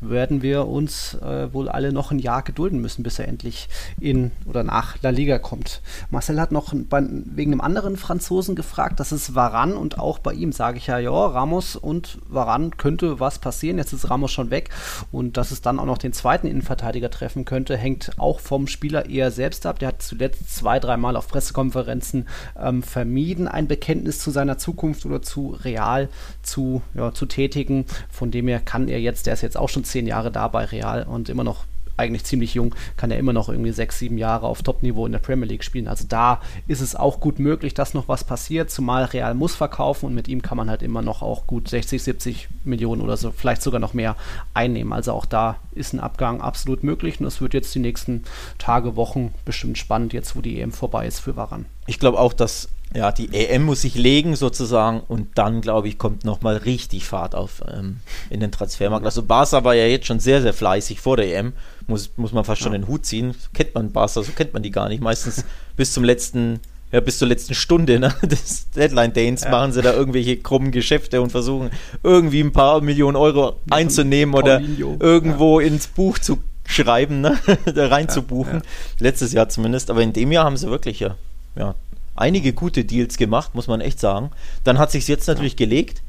[0.00, 3.68] werden wir uns äh, wohl alle noch ein Jahr gedulden müssen, bis er endlich
[3.98, 5.80] in oder nach La Liga kommt.
[6.10, 10.32] Marcel hat noch bei, wegen einem anderen Franzosen gefragt, das ist Varan und auch bei
[10.32, 13.78] ihm sage ich ja, ja, Ramos und Varan könnte was passieren.
[13.78, 14.70] Jetzt ist Ramos schon weg
[15.12, 19.08] und dass es dann auch noch den zweiten Innenverteidiger treffen könnte, hängt auch vom Spieler
[19.08, 19.78] eher selbst ab.
[19.78, 25.22] Der hat zuletzt zwei, dreimal auf Pressekonferenzen ähm, vermieden, ein Bekenntnis zu seiner Zukunft oder
[25.22, 26.08] zu Real
[26.42, 27.86] zu, ja, zu tätigen.
[28.10, 30.64] Von dem her kann er jetzt, der ist jetzt auch schon zehn Jahre da bei
[30.64, 31.64] Real und immer noch
[32.00, 35.18] eigentlich ziemlich jung, kann er immer noch irgendwie sechs, sieben Jahre auf Top-Niveau in der
[35.18, 35.88] Premier League spielen.
[35.88, 40.06] Also da ist es auch gut möglich, dass noch was passiert, zumal Real muss verkaufen
[40.06, 43.30] und mit ihm kann man halt immer noch auch gut 60, 70 Millionen oder so,
[43.30, 44.16] vielleicht sogar noch mehr
[44.54, 44.92] einnehmen.
[44.92, 48.24] Also auch da ist ein Abgang absolut möglich und es wird jetzt die nächsten
[48.58, 51.66] Tage, Wochen bestimmt spannend, jetzt wo die EM vorbei ist für Waran.
[51.86, 55.96] Ich glaube auch, dass ja, die EM muss sich legen sozusagen und dann, glaube ich,
[55.96, 58.00] kommt nochmal richtig Fahrt auf ähm,
[58.30, 59.06] in den Transfermarkt.
[59.06, 61.52] Also Barca war ja jetzt schon sehr, sehr fleißig vor der EM,
[61.86, 63.34] muss, muss man fast schon den Hut ziehen.
[63.54, 65.02] Kennt man Barca, so kennt man die gar nicht.
[65.02, 65.44] Meistens
[65.76, 66.58] bis zum letzten,
[66.90, 69.50] ja, bis zur letzten Stunde ne, des Deadline-Days ja.
[69.50, 71.70] machen sie da irgendwelche krummen Geschäfte und versuchen
[72.02, 75.68] irgendwie ein paar Millionen Euro ja, einzunehmen oder irgendwo ja.
[75.68, 77.38] ins Buch zu schreiben, ne,
[77.72, 78.62] da reinzubuchen.
[78.98, 81.16] Letztes Jahr zumindest, aber in dem Jahr haben sie wirklich ja,
[81.54, 81.76] ja
[82.20, 84.30] einige gute Deals gemacht, muss man echt sagen.
[84.64, 86.02] Dann hat sich jetzt natürlich gelegt,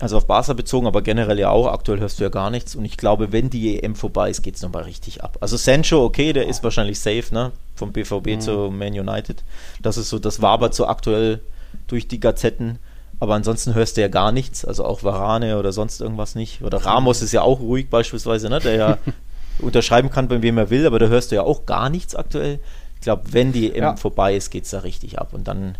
[0.00, 1.68] also auf Barca bezogen, aber generell ja auch.
[1.68, 2.74] Aktuell hörst du ja gar nichts.
[2.74, 5.38] Und ich glaube, wenn die EM vorbei ist, geht es nochmal richtig ab.
[5.40, 7.52] Also Sancho, okay, der ist wahrscheinlich safe, ne?
[7.76, 8.40] Vom BVB mhm.
[8.40, 9.44] zu Man United.
[9.80, 11.40] Das ist so, das wabert so aktuell
[11.86, 12.78] durch die Gazetten.
[13.20, 14.64] Aber ansonsten hörst du ja gar nichts.
[14.64, 16.62] Also auch Varane oder sonst irgendwas nicht.
[16.62, 18.58] Oder Ramos ist ja auch ruhig beispielsweise, ne?
[18.58, 18.98] Der ja
[19.60, 22.58] unterschreiben kann, bei wem er will, aber da hörst du ja auch gar nichts aktuell
[23.04, 23.96] glaube, wenn die EM ja.
[23.96, 25.28] vorbei ist, geht es da richtig ab.
[25.32, 25.76] Und dann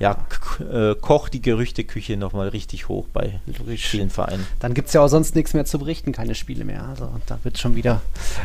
[0.00, 0.16] ja,
[0.60, 3.40] äh, kocht die Gerüchteküche nochmal richtig hoch bei
[3.76, 4.46] vielen Vereinen.
[4.58, 6.84] Dann gibt es ja auch sonst nichts mehr zu berichten, keine Spiele mehr.
[6.84, 8.02] Also da wird schon wieder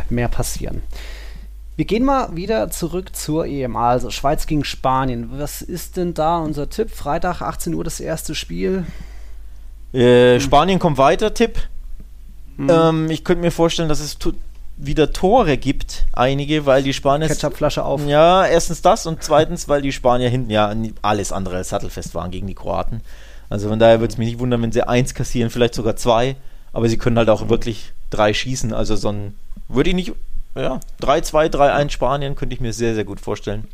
[0.09, 0.81] mehr passieren.
[1.75, 5.29] Wir gehen mal wieder zurück zur EM, also Schweiz gegen Spanien.
[5.39, 6.91] Was ist denn da unser Tipp?
[6.91, 8.85] Freitag 18 Uhr das erste Spiel.
[9.93, 10.39] Äh.
[10.39, 11.57] Spanien kommt weiter, Tipp.
[12.57, 12.69] Hm.
[12.69, 14.19] Ähm, ich könnte mir vorstellen, dass es
[14.81, 17.27] wieder Tore gibt, einige, weil die Spanier.
[17.27, 18.05] Ketchupflasche auf.
[18.07, 22.31] Ja, erstens das und zweitens, weil die Spanier hinten ja alles andere als sattelfest waren
[22.31, 23.01] gegen die Kroaten.
[23.49, 26.37] Also von daher würde es mich nicht wundern, wenn sie eins kassieren, vielleicht sogar zwei,
[26.71, 28.73] aber sie können halt auch wirklich drei schießen.
[28.73, 29.35] Also so ein,
[29.67, 30.13] würde ich nicht,
[30.55, 33.67] ja, 3-2, 3-1 Spanien könnte ich mir sehr, sehr gut vorstellen.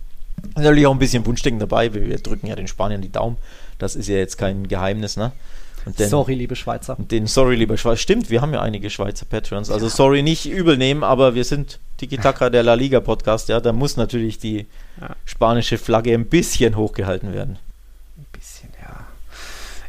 [0.55, 3.37] Natürlich auch ein bisschen Wunschdenken dabei, wir drücken ja den Spaniern die Daumen.
[3.77, 5.31] Das ist ja jetzt kein Geheimnis, ne?
[5.85, 6.95] Den, sorry, liebe Schweizer.
[6.99, 7.97] Den Sorry, liebe Schweizer.
[7.97, 9.69] Stimmt, wir haben ja einige Schweizer Patrons.
[9.69, 9.91] Also ja.
[9.91, 13.49] sorry, nicht übel nehmen, aber wir sind Tiki Taka der La Liga Podcast.
[13.49, 14.65] Ja, da muss natürlich die
[15.25, 17.59] spanische Flagge ein bisschen hochgehalten werden.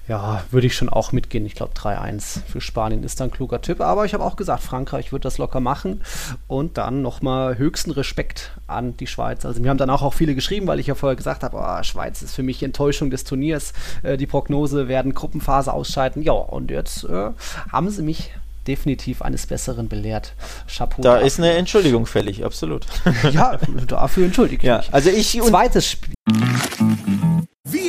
[0.08, 1.44] Ja, würde ich schon auch mitgehen.
[1.46, 3.80] Ich glaube, 3-1 für Spanien ist dann ein kluger Tipp.
[3.80, 6.02] Aber ich habe auch gesagt, Frankreich wird das locker machen.
[6.46, 9.44] Und dann nochmal höchsten Respekt an die Schweiz.
[9.44, 12.22] Also mir haben dann auch, viele geschrieben, weil ich ja vorher gesagt habe, oh, Schweiz
[12.22, 13.72] ist für mich Enttäuschung des Turniers.
[14.02, 16.22] Äh, die Prognose werden Gruppenphase ausscheiden.
[16.22, 17.30] Ja, und jetzt äh,
[17.72, 18.32] haben sie mich
[18.66, 20.34] definitiv eines Besseren belehrt.
[20.68, 21.02] Chapeau.
[21.02, 21.26] Da dafür.
[21.26, 22.86] ist eine Entschuldigung fällig, absolut.
[23.32, 24.92] ja, dafür entschuldige ich ja, mich.
[24.92, 26.14] Also ich Zweites Spiel.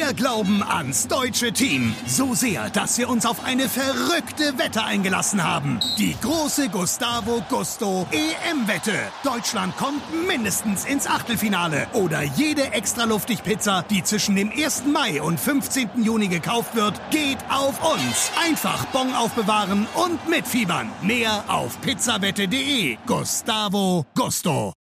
[0.08, 5.44] Wir glauben ans deutsche Team so sehr, dass wir uns auf eine verrückte Wette eingelassen
[5.44, 5.82] haben.
[5.98, 8.94] Die große Gustavo Gusto EM-Wette.
[9.26, 14.84] Deutschland kommt mindestens ins Achtelfinale oder jede extra luftig Pizza, die zwischen dem 1.
[14.86, 15.90] Mai und 15.
[16.02, 18.32] Juni gekauft wird, geht auf uns.
[18.48, 20.88] Einfach Bon aufbewahren und mitfiebern.
[21.02, 22.96] Mehr auf pizzawette.de.
[23.06, 24.72] Gustavo Gusto.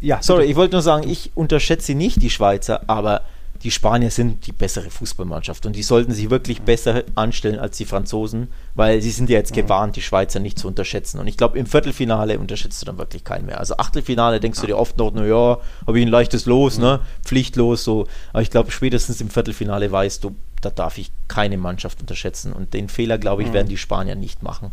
[0.00, 3.20] Ja, sorry, ich wollte nur sagen, ich unterschätze nicht die Schweizer, aber
[3.62, 7.84] die Spanier sind die bessere Fußballmannschaft und die sollten sich wirklich besser anstellen als die
[7.84, 11.18] Franzosen, weil sie sind ja jetzt gewarnt, die Schweizer nicht zu unterschätzen.
[11.18, 13.58] Und ich glaube, im Viertelfinale unterschätzt du dann wirklich keinen mehr.
[13.58, 17.00] Also Achtelfinale denkst du dir oft noch, naja, habe ich ein leichtes Los, ne?
[17.22, 18.06] Pflichtlos, so.
[18.32, 22.52] Aber ich glaube, spätestens im Viertelfinale weißt du, da darf ich keine Mannschaft unterschätzen.
[22.52, 24.72] Und den Fehler, glaube ich, werden die Spanier nicht machen.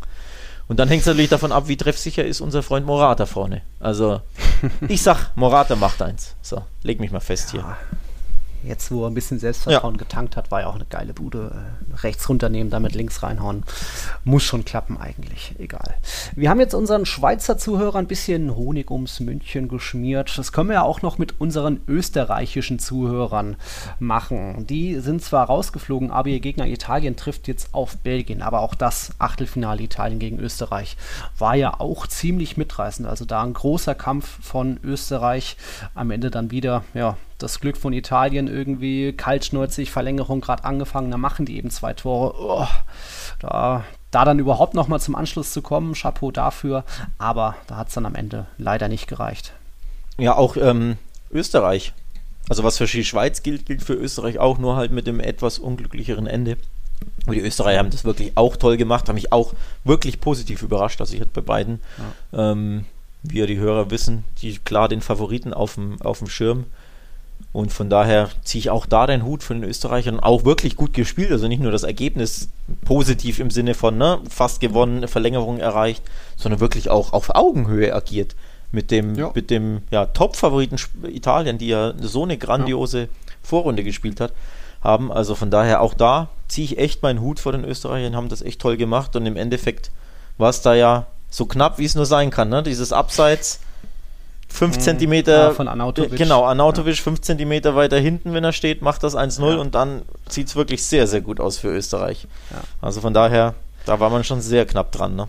[0.68, 3.62] Und dann hängt es natürlich davon ab, wie treffsicher ist unser Freund Morata vorne.
[3.80, 4.22] Also,
[4.88, 6.36] ich sag, Morata macht eins.
[6.42, 7.60] So, leg mich mal fest ja.
[7.60, 7.78] hier.
[8.66, 10.00] Jetzt, wo er ein bisschen Selbstvertrauen ja.
[10.00, 11.52] getankt hat, war ja auch eine geile Bude.
[11.54, 13.64] Äh, rechts runternehmen, damit links reinhauen.
[14.24, 15.56] Muss schon klappen eigentlich.
[15.60, 15.96] Egal.
[16.36, 20.38] Wir haben jetzt unseren Schweizer Zuhörern ein bisschen Honig ums München geschmiert.
[20.38, 23.56] Das können wir ja auch noch mit unseren österreichischen Zuhörern
[24.00, 24.66] machen.
[24.68, 28.42] Die sind zwar rausgeflogen, aber ihr Gegner Italien trifft jetzt auf Belgien.
[28.42, 30.98] Aber auch das Achtelfinale Italien gegen Österreich
[31.38, 33.08] war ja auch ziemlich mitreißend.
[33.08, 35.58] Also da ein großer Kampf von Österreich.
[35.96, 41.18] Am Ende dann wieder, ja, das Glück von Italien irgendwie kaltschnäuzig, Verlängerung gerade angefangen, da
[41.18, 42.36] machen die eben zwei Tore.
[42.38, 42.68] Oh,
[43.40, 46.84] da, da dann überhaupt nochmal zum Anschluss zu kommen, Chapeau dafür,
[47.18, 49.54] aber da hat es dann am Ende leider nicht gereicht.
[50.18, 50.98] Ja, auch ähm,
[51.32, 51.94] Österreich.
[52.50, 55.60] Also was für die Schweiz gilt, gilt für Österreich auch, nur halt mit dem etwas
[55.60, 56.58] unglücklicheren Ende.
[57.26, 61.00] Und die Österreicher haben das wirklich auch toll gemacht, haben mich auch wirklich positiv überrascht,
[61.00, 61.80] dass ich jetzt bei beiden,
[62.32, 62.52] ja.
[62.52, 62.86] ähm,
[63.24, 66.66] wie ja die Hörer wissen, die klar den Favoriten auf dem, auf dem Schirm.
[67.52, 70.20] Und von daher ziehe ich auch da den Hut von den Österreichern.
[70.20, 71.32] Auch wirklich gut gespielt.
[71.32, 72.50] Also nicht nur das Ergebnis
[72.84, 76.04] positiv im Sinne von ne, fast gewonnen, Verlängerung erreicht,
[76.36, 78.36] sondern wirklich auch auf Augenhöhe agiert.
[78.72, 79.30] Mit dem, ja.
[79.36, 80.78] mit dem ja, Top-Favoriten
[81.08, 83.08] Italien, die ja so eine grandiose ja.
[83.44, 84.34] Vorrunde gespielt hat,
[84.82, 85.12] haben.
[85.12, 88.42] Also von daher auch da ziehe ich echt meinen Hut vor den Österreichern, haben das
[88.42, 89.16] echt toll gemacht.
[89.16, 89.92] Und im Endeffekt
[90.40, 92.50] war es da ja so knapp, wie es nur sein kann.
[92.50, 92.64] Ne?
[92.64, 93.60] Dieses Abseits
[94.54, 95.14] 5 cm.
[95.26, 96.16] Ja, von Anautovic.
[96.16, 99.58] Genau, Anautovic 5 cm weiter hinten, wenn er steht, macht das 1-0 ja.
[99.58, 102.28] und dann sieht es wirklich sehr, sehr gut aus für Österreich.
[102.52, 102.58] Ja.
[102.80, 103.56] Also von daher,
[103.88, 105.16] da war man schon sehr knapp dran.
[105.16, 105.28] Ne?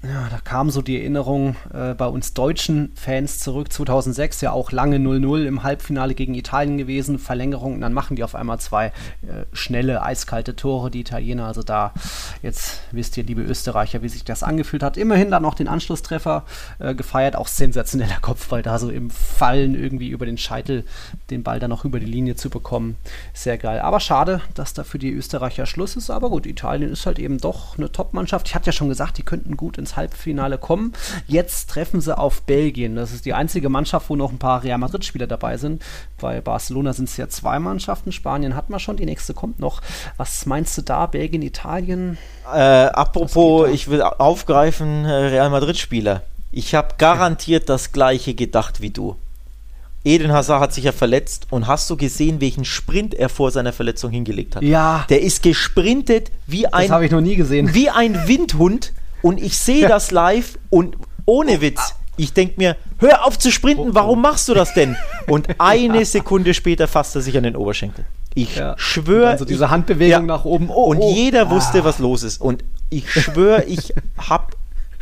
[0.00, 3.72] Ja, da kam so die Erinnerung äh, bei uns deutschen Fans zurück.
[3.72, 8.22] 2006 ja auch lange 0-0 im Halbfinale gegen Italien gewesen, Verlängerung und dann machen die
[8.22, 11.46] auf einmal zwei äh, schnelle, eiskalte Tore, die Italiener.
[11.46, 11.92] Also da,
[12.42, 14.96] jetzt wisst ihr, liebe Österreicher, wie sich das angefühlt hat.
[14.96, 16.44] Immerhin dann noch den Anschlusstreffer
[16.78, 20.84] äh, gefeiert, auch sensationeller Kopfball da so im Fallen irgendwie über den Scheitel
[21.30, 22.96] den Ball dann noch über die Linie zu bekommen.
[23.34, 23.80] Sehr geil.
[23.80, 26.08] Aber schade, dass da für die Österreicher Schluss ist.
[26.08, 28.46] Aber gut, Italien ist halt eben doch eine Top-Mannschaft.
[28.46, 30.92] Ich hatte ja schon gesagt, die könnten gut ins ins Halbfinale kommen.
[31.26, 32.96] Jetzt treffen sie auf Belgien.
[32.96, 35.82] Das ist die einzige Mannschaft, wo noch ein paar Real Madrid-Spieler dabei sind.
[36.20, 38.12] Bei Barcelona sind es ja zwei Mannschaften.
[38.12, 39.80] Spanien hat man schon, die nächste kommt noch.
[40.16, 41.06] Was meinst du da?
[41.06, 42.18] Belgien, Italien?
[42.52, 46.22] Äh, apropos, ich will aufgreifen, äh, Real Madrid-Spieler.
[46.50, 49.16] Ich habe garantiert das gleiche gedacht wie du.
[50.04, 53.72] Eden Hazard hat sich ja verletzt und hast du gesehen, welchen Sprint er vor seiner
[53.72, 54.62] Verletzung hingelegt hat?
[54.62, 55.04] Ja.
[55.08, 56.82] Der ist gesprintet wie ein.
[56.82, 57.74] Das habe ich noch nie gesehen.
[57.74, 58.92] Wie ein Windhund
[59.22, 59.88] und ich sehe ja.
[59.88, 64.54] das live und ohne Witz, ich denke mir, hör auf zu sprinten, warum machst du
[64.54, 64.96] das denn?
[65.28, 68.04] Und eine Sekunde später fasst er sich an den Oberschenkel.
[68.34, 68.74] Ich ja.
[68.76, 69.30] schwöre.
[69.30, 70.20] Also diese Handbewegung ja.
[70.20, 70.68] nach oben.
[70.70, 71.12] Oh, und oh.
[71.14, 71.84] jeder wusste, ah.
[71.84, 72.40] was los ist.
[72.40, 74.46] Und ich schwöre, ich habe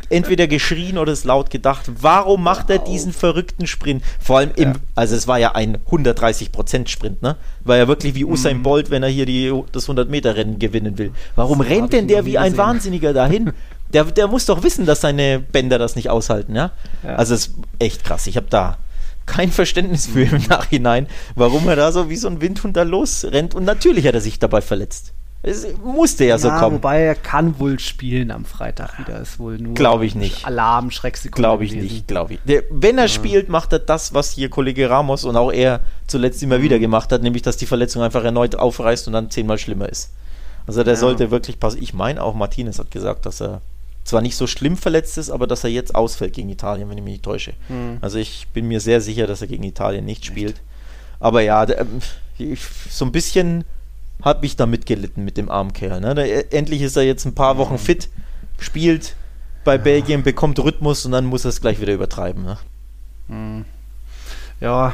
[0.09, 4.03] entweder geschrien oder es laut gedacht, warum macht er diesen verrückten Sprint?
[4.19, 4.75] Vor allem im, ja.
[4.95, 7.35] also es war ja ein 130% Sprint, ne?
[7.63, 8.63] War ja wirklich wie Usain mhm.
[8.63, 11.11] Bolt, wenn er hier die, das 100-Meter-Rennen gewinnen will.
[11.35, 13.51] Warum das rennt denn der wie ein Wahnsinniger dahin?
[13.93, 16.71] Der, der muss doch wissen, dass seine Bänder das nicht aushalten, ja?
[17.03, 17.15] ja.
[17.15, 18.27] Also es ist echt krass.
[18.27, 18.77] Ich habe da
[19.25, 23.53] kein Verständnis für im Nachhinein, warum er da so wie so ein Windhund da losrennt.
[23.53, 25.13] Und natürlich hat er sich dabei verletzt.
[25.43, 26.77] Es musste ja, ja so kommen.
[26.77, 29.21] Wobei er kann wohl spielen am Freitag wieder.
[29.21, 30.45] Ist wohl nur glaube ich nicht.
[30.45, 31.41] Alarm, Schrecksekunde.
[31.41, 31.93] Glaube ich gewesen.
[31.93, 32.39] nicht, glaube ich.
[32.43, 33.07] Der, wenn er ja.
[33.07, 36.63] spielt, macht er das, was hier Kollege Ramos und auch er zuletzt immer mhm.
[36.63, 40.11] wieder gemacht hat, nämlich dass die Verletzung einfach erneut aufreißt und dann zehnmal schlimmer ist.
[40.65, 40.99] Also der ja.
[40.99, 41.81] sollte wirklich passen.
[41.81, 43.61] Ich meine auch Martinez hat gesagt, dass er
[44.07, 47.03] zwar nicht so schlimm verletzt ist, aber dass er jetzt ausfällt gegen Italien, wenn ich
[47.03, 47.53] mich nicht täusche.
[47.67, 47.97] Mhm.
[48.01, 50.55] Also ich bin mir sehr sicher, dass er gegen Italien nicht spielt.
[50.55, 50.63] Echt?
[51.19, 51.99] Aber ja, der, ähm,
[52.89, 53.65] so ein bisschen
[54.21, 55.99] habe ich da mitgelitten mit dem armen Kerl.
[55.99, 56.15] Ne?
[56.15, 58.09] Der, endlich ist er jetzt ein paar Wochen fit,
[58.59, 59.15] spielt
[59.63, 59.81] bei ja.
[59.81, 62.43] Belgien, bekommt Rhythmus und dann muss er es gleich wieder übertreiben.
[62.43, 62.57] Ne?
[63.27, 63.65] Mhm.
[64.61, 64.93] Ja,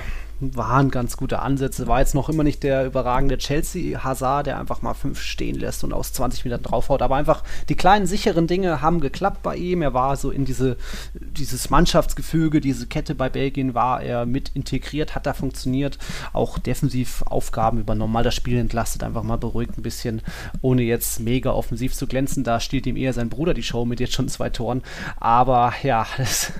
[0.55, 1.87] waren ganz gute Ansätze.
[1.87, 5.93] War jetzt noch immer nicht der überragende Chelsea-Hazard, der einfach mal fünf stehen lässt und
[5.93, 7.01] aus 20 Metern draufhaut.
[7.01, 9.81] Aber einfach die kleinen sicheren Dinge haben geklappt bei ihm.
[9.81, 10.77] Er war so in diese,
[11.13, 15.97] dieses Mannschaftsgefüge, diese Kette bei Belgien war er mit integriert, hat da funktioniert.
[16.33, 20.21] Auch defensiv Aufgaben übernommen, mal das Spiel entlastet, einfach mal beruhigt ein bisschen,
[20.61, 22.43] ohne jetzt mega offensiv zu glänzen.
[22.43, 24.81] Da stiehlt ihm eher sein Bruder die Show mit jetzt schon zwei Toren.
[25.19, 26.51] Aber ja, es,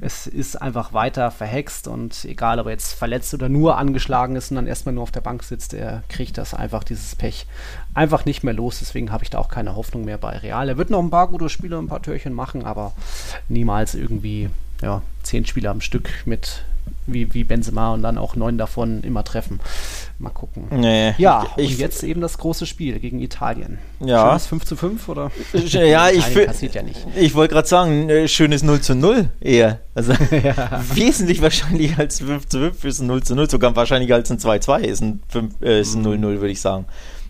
[0.00, 4.36] es ist einfach weiter verhext und egal, ob er jetzt verletzt verletzt oder nur angeschlagen
[4.36, 7.46] ist und dann erstmal nur auf der Bank sitzt, der kriegt das einfach, dieses Pech,
[7.94, 8.78] einfach nicht mehr los.
[8.80, 10.68] Deswegen habe ich da auch keine Hoffnung mehr bei Real.
[10.68, 12.92] Er wird noch ein paar gute Spiele, ein paar Türchen machen, aber
[13.48, 14.50] niemals irgendwie
[14.82, 16.64] ja, zehn Spiele am Stück mit
[17.06, 19.60] wie, wie Benzema und dann auch neun davon immer treffen.
[20.18, 20.64] Mal gucken.
[20.70, 23.78] Nee, ja, ich, und jetzt eben das große Spiel gegen Italien.
[24.00, 24.28] Ja.
[24.28, 25.30] Schönes 5 zu 5 oder?
[25.52, 27.06] Ja, ich, ja nicht.
[27.14, 29.80] ich wollte gerade sagen, äh, schönes 0 zu 0 eher.
[29.94, 30.82] Also ja.
[30.94, 34.38] wesentlich wahrscheinlich als 5 zu 5 ist ein 0 zu 0, sogar wahrscheinlicher als ein
[34.38, 36.86] 2 2 ist ein, 5, äh, ist ein 0 0, würde ich sagen.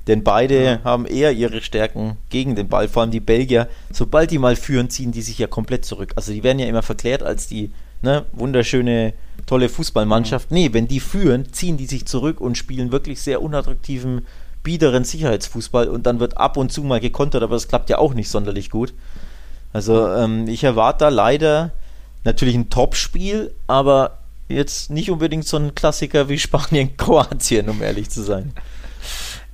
[0.07, 0.81] Denn beide ja.
[0.85, 3.69] haben eher ihre Stärken gegen den Ball, vor allem die Belgier.
[3.93, 6.13] Sobald die mal führen, ziehen die sich ja komplett zurück.
[6.15, 7.73] Also die werden ja immer verklärt als die
[8.07, 9.13] ne, wunderschöne,
[9.45, 10.51] tolle Fußballmannschaft.
[10.51, 14.27] Nee, wenn die führen, ziehen die sich zurück und spielen wirklich sehr unattraktiven,
[14.63, 18.15] biederen Sicherheitsfußball und dann wird ab und zu mal gekontert, aber das klappt ja auch
[18.15, 18.95] nicht sonderlich gut.
[19.73, 21.73] Also ähm, ich erwarte da leider
[22.25, 28.23] natürlich ein Top-Spiel, aber jetzt nicht unbedingt so ein Klassiker wie Spanien-Kroatien, um ehrlich zu
[28.23, 28.53] sein.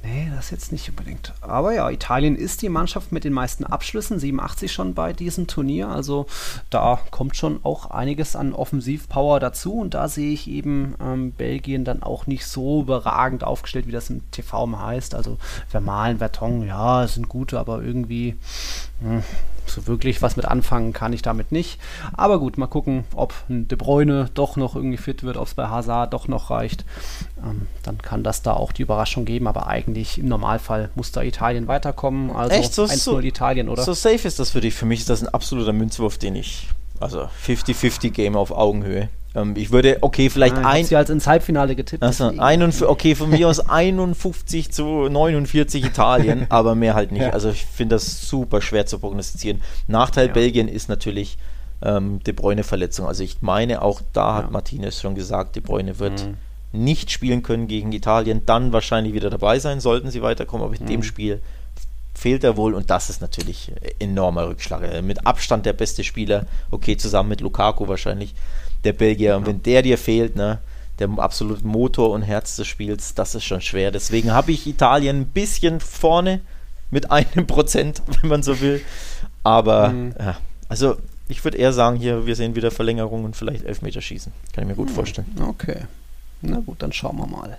[0.05, 1.33] Nee, das jetzt nicht unbedingt.
[1.41, 5.89] Aber ja, Italien ist die Mannschaft mit den meisten Abschlüssen, 87 schon bei diesem Turnier.
[5.89, 6.27] Also
[6.71, 9.75] da kommt schon auch einiges an Offensivpower dazu.
[9.75, 14.11] Und da sehe ich eben ähm, Belgien dann auch nicht so überragend aufgestellt, wie das
[14.11, 15.15] im TV mal heißt.
[15.15, 15.39] Also
[15.69, 18.35] Vermalen, Verton, ja, sind gute, aber irgendwie
[19.01, 19.23] mh, hm,
[19.67, 21.81] so wirklich was mit anfangen kann ich damit nicht.
[22.13, 25.55] Aber gut, mal gucken, ob ein De Bruyne doch noch irgendwie fit wird, ob es
[25.55, 26.85] bei Hazard doch noch reicht.
[27.43, 29.47] Ähm, dann kann das da auch die Überraschung geben.
[29.47, 32.31] Aber eigentlich im Normalfall muss da Italien weiterkommen.
[32.31, 32.75] Also Echt?
[32.75, 33.83] So, 1-0 so, Italien, oder?
[33.83, 34.75] So safe ist das für dich.
[34.75, 36.69] Für mich ist das ein absoluter Münzwurf, den ich.
[37.03, 39.09] Also 50-50 Game auf Augenhöhe.
[39.35, 40.85] Ähm, ich würde, okay, vielleicht ah, ein.
[40.85, 42.03] Sie als ins Halbfinale getippt.
[42.03, 42.33] Also,
[42.89, 47.23] okay, von mir aus 51 zu 49 Italien, aber mehr halt nicht.
[47.23, 47.31] Ja.
[47.31, 49.63] Also ich finde das super schwer zu prognostizieren.
[49.87, 50.33] Nachteil ja.
[50.33, 51.39] Belgien ist natürlich,
[51.83, 53.07] ähm, De Bruyne-Verletzung.
[53.07, 56.37] Also ich meine, auch da hat Martinez schon gesagt, De Bruyne wird mhm.
[56.85, 60.85] nicht spielen können gegen Italien, dann wahrscheinlich wieder dabei sein, sollten sie weiterkommen, aber in
[60.85, 60.89] mhm.
[60.89, 61.41] dem Spiel
[62.23, 64.83] fehlt er wohl und das ist natürlich enormer Rückschlag.
[64.85, 68.35] Äh, mit Abstand der beste Spieler, okay, zusammen mit Lukaku wahrscheinlich,
[68.85, 69.37] der Belgier.
[69.37, 70.61] Und wenn der dir fehlt, ne,
[71.01, 73.91] der absolute Motor und Herz des Spiels, das ist schon schwer.
[73.91, 76.41] Deswegen habe ich Italien ein bisschen vorne
[76.93, 78.81] mit einem Prozent, wenn man so will.
[79.43, 80.15] Aber mhm.
[80.17, 80.37] ja,
[80.69, 80.97] also
[81.27, 84.33] ich würde eher sagen, hier, wir sehen wieder Verlängerung und vielleicht Elfmeterschießen.
[84.53, 84.95] Kann ich mir gut mhm.
[84.95, 85.27] vorstellen.
[85.41, 85.87] Okay.
[86.43, 87.59] Na gut, dann schauen wir mal.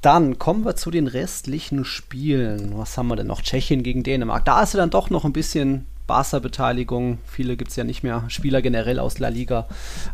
[0.00, 2.78] Dann kommen wir zu den restlichen Spielen.
[2.78, 3.42] Was haben wir denn noch?
[3.42, 4.44] Tschechien gegen Dänemark.
[4.44, 7.18] Da ist ja dann doch noch ein bisschen Barca-Beteiligung.
[7.26, 8.24] Viele gibt es ja nicht mehr.
[8.28, 9.66] Spieler generell aus La Liga.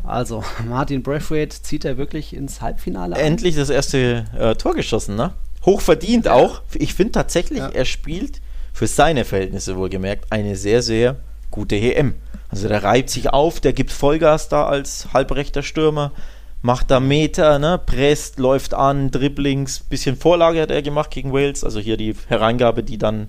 [0.05, 3.25] Also, Martin Braithwaite zieht er wirklich ins Halbfinale ein?
[3.25, 5.33] Endlich das erste äh, Tor geschossen, ne?
[5.67, 6.33] Hochverdient ja.
[6.35, 6.63] auch.
[6.75, 7.69] Ich finde tatsächlich, ja.
[7.69, 8.41] er spielt
[8.73, 11.17] für seine Verhältnisse wohlgemerkt eine sehr, sehr
[11.51, 12.15] gute EM.
[12.49, 16.13] Also der reibt sich auf, der gibt Vollgas da als halbrechter Stürmer,
[16.63, 21.65] macht da Meter, ne, presst, läuft an, Dribblings, bisschen Vorlage hat er gemacht gegen Wales,
[21.65, 23.29] also hier die Hereingabe, die dann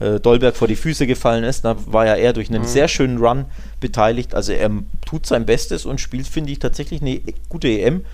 [0.00, 1.64] äh, Dolberg vor die Füße gefallen ist.
[1.64, 2.66] Da war ja er durch einen mhm.
[2.66, 3.46] sehr schönen Run
[3.80, 4.34] beteiligt.
[4.34, 4.70] Also er
[5.04, 8.04] tut sein Bestes und spielt, finde ich, tatsächlich eine gute EM.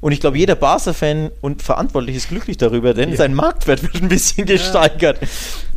[0.00, 3.16] Und ich glaube, jeder Barca-Fan und Verantwortlich ist glücklich darüber, denn ja.
[3.16, 5.18] sein Marktwert wird ein bisschen gesteigert.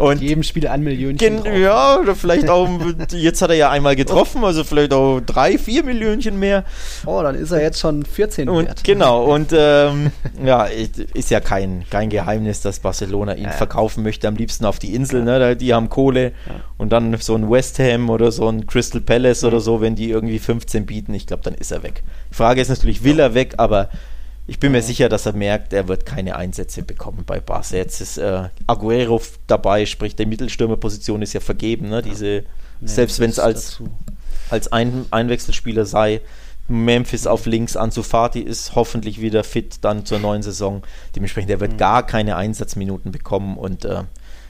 [0.03, 1.43] Und jedem Spiel ein Millionchen.
[1.45, 2.67] Ja, oder vielleicht auch,
[3.11, 6.65] jetzt hat er ja einmal getroffen, also vielleicht auch drei, vier Millionchen mehr.
[7.05, 8.83] Oh, dann ist er jetzt schon 14 und, wert.
[8.83, 10.11] Genau, und ähm,
[10.43, 13.51] ja, ist ja kein, kein Geheimnis, dass Barcelona ihn ja.
[13.51, 15.55] verkaufen möchte, am liebsten auf die Insel, ne?
[15.55, 16.33] die haben Kohle.
[16.47, 16.55] Ja.
[16.77, 20.09] Und dann so ein West Ham oder so ein Crystal Palace oder so, wenn die
[20.09, 22.03] irgendwie 15 bieten, ich glaube, dann ist er weg.
[22.31, 23.89] Die Frage ist natürlich, will er weg, aber
[24.45, 27.75] ich bin mir sicher, dass er merkt, er wird keine Einsätze bekommen bei Barca.
[27.77, 31.89] Jetzt ist äh, Aguero dabei, sprich, die Mittelstürmerposition ist ja vergeben.
[31.89, 32.01] Ne?
[32.01, 32.43] Diese,
[32.81, 33.81] selbst wenn es als,
[34.49, 36.19] als Ein Einwechselspieler sei,
[36.67, 40.83] Memphis auf links, Ansu Fati ist hoffentlich wieder fit dann zur neuen Saison.
[41.15, 41.77] Dementsprechend, er wird mhm.
[41.77, 44.03] gar keine Einsatzminuten bekommen und äh,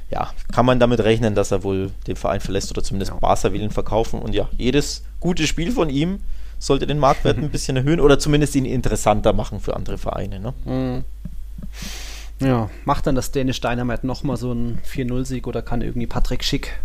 [0.10, 3.18] ja, kann man damit rechnen, dass er wohl den Verein verlässt oder zumindest ja.
[3.18, 4.20] Barca will ihn verkaufen.
[4.20, 6.20] Und ja, jedes gute Spiel von ihm
[6.66, 10.40] sollte den Marktwert ein bisschen erhöhen oder zumindest ihn interessanter machen für andere Vereine.
[10.40, 10.54] Ne?
[10.66, 11.04] Mhm.
[12.40, 16.80] Ja, macht dann das Dänisch Dynamite nochmal so einen 4-0-Sieg oder kann irgendwie Patrick Schick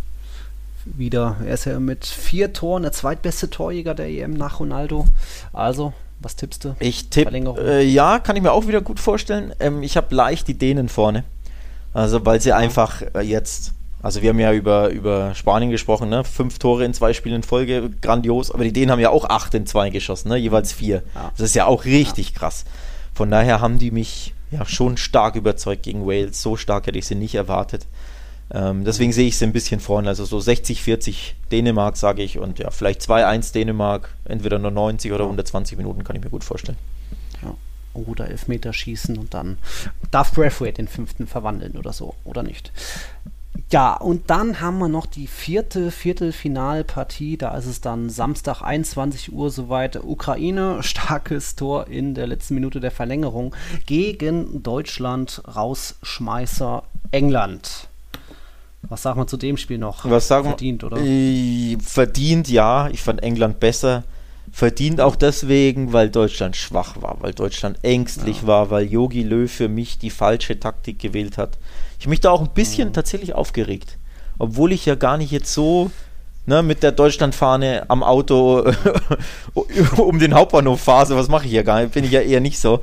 [0.84, 5.06] wieder, er ist ja mit vier Toren der zweitbeste Torjäger der EM nach Ronaldo.
[5.52, 6.76] Also, was tippst du?
[6.80, 9.52] Ich tippe, äh, ja, kann ich mir auch wieder gut vorstellen.
[9.60, 11.24] Ähm, ich habe leicht die Dänen vorne.
[11.92, 12.56] Also, weil sie ja.
[12.56, 16.22] einfach äh, jetzt also wir haben ja über, über Spanien gesprochen, ne?
[16.22, 18.50] Fünf Tore in zwei Spielen in Folge, grandios.
[18.50, 20.36] Aber die Dänen haben ja auch acht in zwei geschossen, ne?
[20.36, 21.02] Jeweils vier.
[21.14, 21.32] Ja.
[21.36, 22.38] Das ist ja auch richtig ja.
[22.38, 22.64] krass.
[23.14, 26.40] Von daher haben die mich ja schon stark überzeugt gegen Wales.
[26.40, 27.86] So stark hätte ich sie nicht erwartet.
[28.50, 30.08] Ähm, deswegen sehe ich sie ein bisschen vorne.
[30.08, 32.38] Also so 60, 40 Dänemark, sage ich.
[32.38, 34.14] Und ja, vielleicht 2-1 Dänemark.
[34.24, 36.78] Entweder nur 90 oder 120 Minuten, kann ich mir gut vorstellen.
[37.42, 37.54] Ja.
[37.94, 39.58] Oder Elfmeterschießen und dann
[40.12, 42.14] darf Braithwaite den fünften verwandeln oder so.
[42.24, 42.70] Oder nicht.
[43.70, 47.36] Ja, und dann haben wir noch die vierte Viertelfinalpartie.
[47.36, 50.02] Da ist es dann Samstag 21 Uhr soweit.
[50.02, 53.54] Ukraine, starkes Tor in der letzten Minute der Verlängerung
[53.86, 57.88] gegen Deutschland, Rausschmeißer England.
[58.82, 60.08] Was sagt man zu dem Spiel noch?
[60.08, 60.96] Was sagen verdient, oder?
[61.80, 62.88] Verdient, ja.
[62.88, 64.04] Ich fand England besser.
[64.52, 68.46] Verdient auch deswegen, weil Deutschland schwach war, weil Deutschland ängstlich ja.
[68.46, 71.58] war, weil Yogi Löw für mich die falsche Taktik gewählt hat.
[71.98, 72.92] Ich mich da auch ein bisschen mhm.
[72.92, 73.98] tatsächlich aufgeregt.
[74.38, 75.90] Obwohl ich ja gar nicht jetzt so
[76.46, 78.72] ne, mit der Deutschlandfahne am Auto
[79.96, 81.16] um den Hauptbahnhof fahre.
[81.16, 81.94] Was mache ich ja gar nicht.
[81.94, 82.80] Bin ich ja eher nicht so.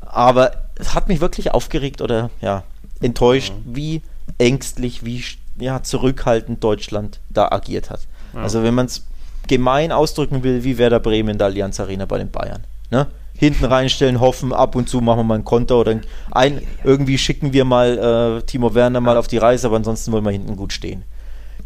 [0.00, 2.64] Aber es hat mich wirklich aufgeregt oder ja,
[3.00, 3.76] enttäuscht, mhm.
[3.76, 4.02] wie
[4.38, 5.24] ängstlich, wie
[5.58, 8.00] ja, zurückhaltend Deutschland da agiert hat.
[8.34, 8.42] Ja.
[8.42, 9.06] Also wenn man es
[9.46, 12.64] gemein ausdrücken will, wie Werder Bremen in der Allianz Arena bei den Bayern.
[12.90, 13.06] Ne?
[13.38, 17.52] hinten reinstellen, hoffen, ab und zu machen wir mal ein Konter oder ein, irgendwie schicken
[17.52, 20.72] wir mal äh, Timo Werner mal auf die Reise, aber ansonsten wollen wir hinten gut
[20.72, 21.04] stehen.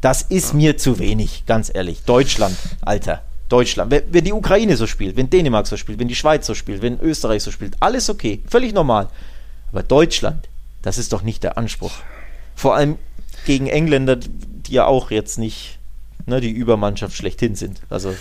[0.01, 2.03] Das ist mir zu wenig, ganz ehrlich.
[2.05, 3.23] Deutschland, Alter.
[3.49, 3.91] Deutschland.
[3.91, 6.83] Wenn, wenn die Ukraine so spielt, wenn Dänemark so spielt, wenn die Schweiz so spielt,
[6.83, 9.09] wenn Österreich so spielt, alles okay, völlig normal.
[9.73, 10.49] Aber Deutschland,
[10.83, 11.93] das ist doch nicht der Anspruch.
[12.55, 12.97] Vor allem
[13.47, 15.80] gegen Engländer, die ja auch jetzt nicht
[16.31, 17.83] ne, die Übermannschaft schlechthin sind.
[17.91, 18.15] Also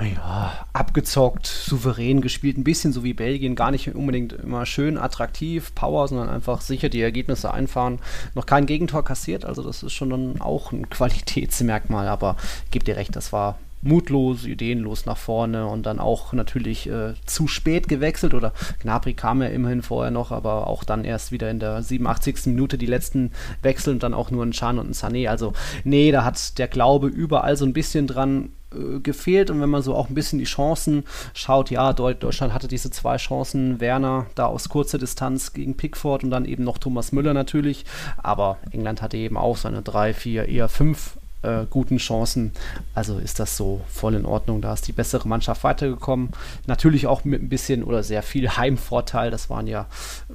[0.00, 5.74] naja, abgezockt, souverän gespielt, ein bisschen so wie Belgien, gar nicht unbedingt immer schön, attraktiv,
[5.74, 7.98] Power, sondern einfach sicher die Ergebnisse einfahren.
[8.34, 12.36] Noch kein Gegentor kassiert, also das ist schon dann auch ein Qualitätsmerkmal, aber
[12.70, 17.48] gebt ihr recht, das war mutlos, ideenlos nach vorne und dann auch natürlich äh, zu
[17.48, 21.60] spät gewechselt oder Gnabry kam ja immerhin vorher noch, aber auch dann erst wieder in
[21.60, 22.46] der 87.
[22.46, 25.28] Minute die letzten Wechsel und dann auch nur ein Chan und ein Sané.
[25.28, 25.52] Also
[25.84, 29.82] nee, da hat der Glaube überall so ein bisschen dran äh, gefehlt und wenn man
[29.82, 34.46] so auch ein bisschen die Chancen schaut, ja, Deutschland hatte diese zwei Chancen, Werner da
[34.46, 37.84] aus kurzer Distanz gegen Pickford und dann eben noch Thomas Müller natürlich,
[38.18, 42.52] aber England hatte eben auch seine drei, vier, eher fünf äh, guten Chancen.
[42.94, 44.60] Also ist das so voll in Ordnung.
[44.60, 46.30] Da ist die bessere Mannschaft weitergekommen.
[46.66, 49.30] Natürlich auch mit ein bisschen oder sehr viel Heimvorteil.
[49.30, 49.86] Das waren ja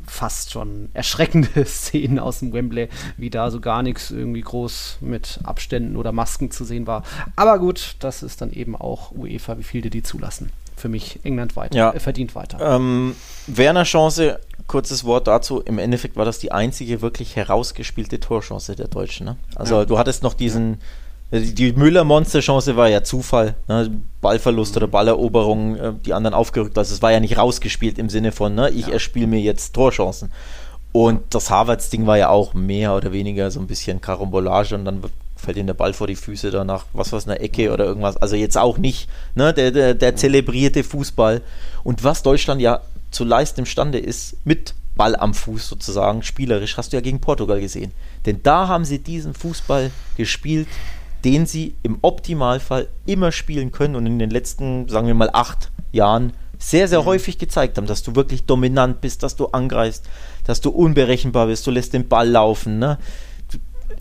[0.05, 5.39] fast schon erschreckende Szenen aus dem Wembley, wie da so gar nichts irgendwie groß mit
[5.43, 7.03] Abständen oder Masken zu sehen war.
[7.35, 10.51] Aber gut, das ist dann eben auch UEFA, wie viele die zulassen.
[10.77, 11.91] Für mich England weiter, ja.
[11.91, 12.59] äh, verdient weiter.
[12.75, 13.15] Ähm,
[13.47, 15.61] Werner Chance, kurzes Wort dazu.
[15.61, 19.25] Im Endeffekt war das die einzige wirklich herausgespielte Torchance der Deutschen.
[19.25, 19.37] Ne?
[19.55, 19.85] Also ja.
[19.85, 20.81] du hattest noch diesen,
[21.31, 21.39] ja.
[21.39, 23.55] die Müller-Monster-Chance war ja Zufall.
[23.67, 24.01] Ne?
[24.21, 26.77] Ballverlust oder Balleroberung, äh, die anderen aufgerückt.
[26.77, 28.93] Also es war ja nicht rausgespielt im Sinne von, ne, ich ja.
[28.93, 30.31] erspiele mir jetzt Torchancen.
[30.91, 35.03] Und das Harvards-Ding war ja auch mehr oder weniger so ein bisschen Karambolage und dann
[35.35, 38.17] fällt ihm der Ball vor die Füße danach, was war es, eine Ecke oder irgendwas.
[38.17, 41.41] Also jetzt auch nicht, ne, der, der, der zelebrierte Fußball.
[41.83, 42.81] Und was Deutschland ja
[43.11, 47.59] zu leisten imstande ist, mit Ball am Fuß sozusagen, spielerisch, hast du ja gegen Portugal
[47.59, 47.91] gesehen.
[48.25, 50.67] Denn da haben sie diesen Fußball gespielt,
[51.25, 55.71] den sie im Optimalfall immer spielen können und in den letzten, sagen wir mal, acht
[55.91, 57.05] Jahren sehr, sehr mhm.
[57.05, 60.07] häufig gezeigt haben, dass du wirklich dominant bist, dass du angreifst,
[60.45, 62.79] dass du unberechenbar bist, du lässt den Ball laufen.
[62.79, 62.97] Ne?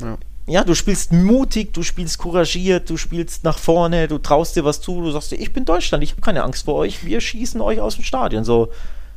[0.01, 0.17] Ja
[0.47, 4.81] ja, du spielst mutig, du spielst couragiert, du spielst nach vorne, du traust dir was
[4.81, 7.61] zu, du sagst dir, ich bin Deutschland, ich habe keine Angst vor euch, wir schießen
[7.63, 8.45] euch aus dem Stadion.
[8.45, 8.69] So,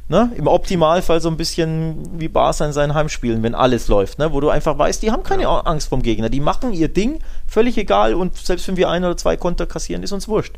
[0.07, 0.31] ne?
[0.37, 4.31] Im Optimalfall so ein bisschen wie Barca in seinen Heimspielen, wenn alles läuft, ne?
[4.31, 5.59] Wo du einfach weißt, die haben keine ja.
[5.59, 9.17] Angst vom Gegner, die machen ihr Ding, völlig egal und selbst wenn wir ein oder
[9.17, 10.55] zwei Konter kassieren, ist uns wurscht.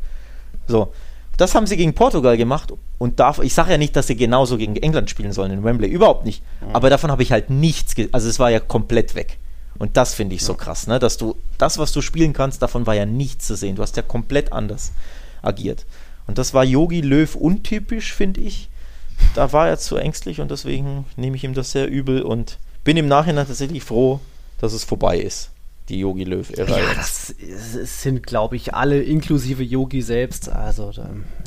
[0.68, 0.92] So.
[1.36, 4.58] Das haben sie gegen Portugal gemacht und darf, ich sage ja nicht, dass sie genauso
[4.58, 6.42] gegen England spielen sollen in Wembley, überhaupt nicht.
[6.60, 6.76] Mhm.
[6.76, 9.38] Aber davon habe ich halt nichts, also es war ja komplett weg.
[9.80, 10.98] Und das finde ich so krass, ne?
[10.98, 13.76] dass du das, was du spielen kannst, davon war ja nichts zu sehen.
[13.76, 14.92] Du hast ja komplett anders
[15.42, 15.86] agiert.
[16.28, 18.68] Und das war Yogi Löw untypisch, finde ich.
[19.34, 22.96] Da war er zu ängstlich und deswegen nehme ich ihm das sehr übel und bin
[22.96, 24.20] im Nachhinein tatsächlich froh,
[24.60, 25.50] dass es vorbei ist
[25.90, 26.78] die Yogi Löw-Ära.
[26.78, 27.34] Ja, das
[28.00, 30.48] sind, glaube ich, alle inklusive Yogi selbst.
[30.48, 30.92] Also,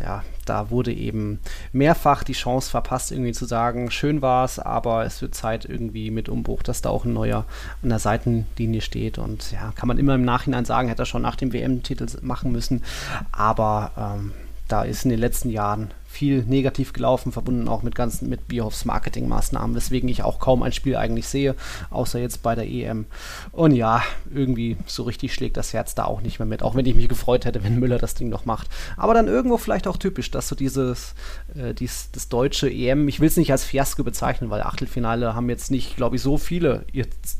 [0.01, 1.39] ja, da wurde eben
[1.71, 6.11] mehrfach die Chance verpasst, irgendwie zu sagen, schön war es, aber es wird Zeit irgendwie
[6.11, 7.45] mit Umbruch, dass da auch ein neuer
[7.81, 9.17] an der Seitenlinie steht.
[9.17, 12.51] Und ja, kann man immer im Nachhinein sagen, hätte er schon nach dem WM-Titel machen
[12.51, 12.83] müssen.
[13.31, 14.33] Aber ähm,
[14.67, 18.85] da ist in den letzten Jahren viel negativ gelaufen, verbunden auch mit ganzen mit Bierhoffs
[18.85, 21.55] Marketingmaßnahmen, weswegen ich auch kaum ein Spiel eigentlich sehe,
[21.89, 23.05] außer jetzt bei der EM.
[23.51, 26.85] Und ja, irgendwie so richtig schlägt das Herz da auch nicht mehr mit, auch wenn
[26.85, 28.67] ich mich gefreut hätte, wenn Müller das Ding noch macht.
[28.95, 31.15] Aber dann irgendwo vielleicht auch typisch, dass so dieses,
[31.55, 35.49] äh, dies, das deutsche EM, ich will es nicht als Fiasko bezeichnen, weil Achtelfinale haben
[35.49, 36.85] jetzt nicht, glaube ich, so viele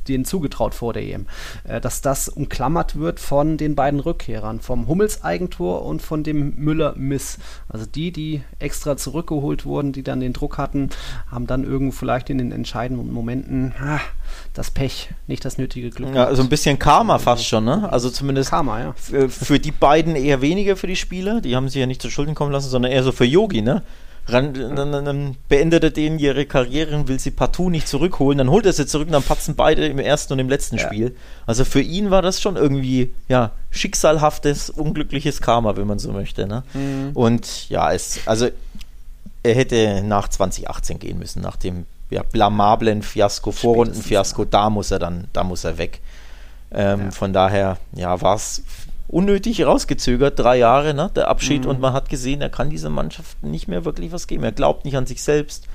[0.08, 1.28] denen zugetraut vor der EM,
[1.64, 6.56] äh, dass das umklammert wird von den beiden Rückkehrern, vom Hummels Eigentor und von dem
[6.56, 7.38] Müller Miss.
[7.70, 10.90] Also die, die extra zurückgeholt wurden, die dann den Druck hatten,
[11.30, 14.00] haben dann irgendwo vielleicht in den entscheidenden Momenten ah,
[14.54, 16.16] das Pech, nicht das nötige Glück.
[16.16, 17.92] Ja, also ein bisschen Karma fast schon, ne?
[17.92, 18.94] Also zumindest Karma, ja.
[18.96, 22.36] für, die beiden eher weniger für die Spieler, die haben sich ja nicht zu Schulden
[22.36, 23.84] kommen lassen, sondern eher so für Yogi, ne?
[24.26, 28.38] Ran, beendet er denen ihre Karriere und will sie partout nicht zurückholen.
[28.38, 30.86] Dann holt er sie zurück und dann patzen beide im ersten und im letzten ja.
[30.86, 31.16] Spiel.
[31.46, 36.48] Also für ihn war das schon irgendwie, ja, schicksalhaftes, unglückliches Karma, wenn man so möchte.
[36.48, 36.64] Ne?
[36.74, 37.12] Mhm.
[37.14, 38.48] Und ja, es, also
[39.44, 45.00] er hätte nach 2018 gehen müssen, nach dem ja, blamablen Fiasko, Vorrundenfiasko, da muss er
[45.00, 46.00] dann, da muss er weg.
[46.72, 47.12] Ähm, ja.
[47.12, 48.64] Von daher, ja, war es
[49.08, 51.72] unnötig rausgezögert, drei Jahre, ne, der Abschied, mhm.
[51.72, 54.44] und man hat gesehen, er kann dieser Mannschaft nicht mehr wirklich was geben.
[54.44, 55.68] Er glaubt nicht an sich selbst.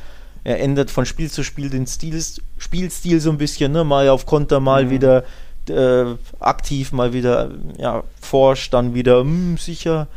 [0.45, 2.23] Er ändert von Spiel zu Spiel den Stil,
[2.59, 4.91] Spielstil so ein bisschen, ne, mal auf Konter, mal mhm.
[4.91, 5.25] wieder
[5.69, 10.09] äh, aktiv, mal wieder ja, forsch, dann wieder mh, hm, sicher.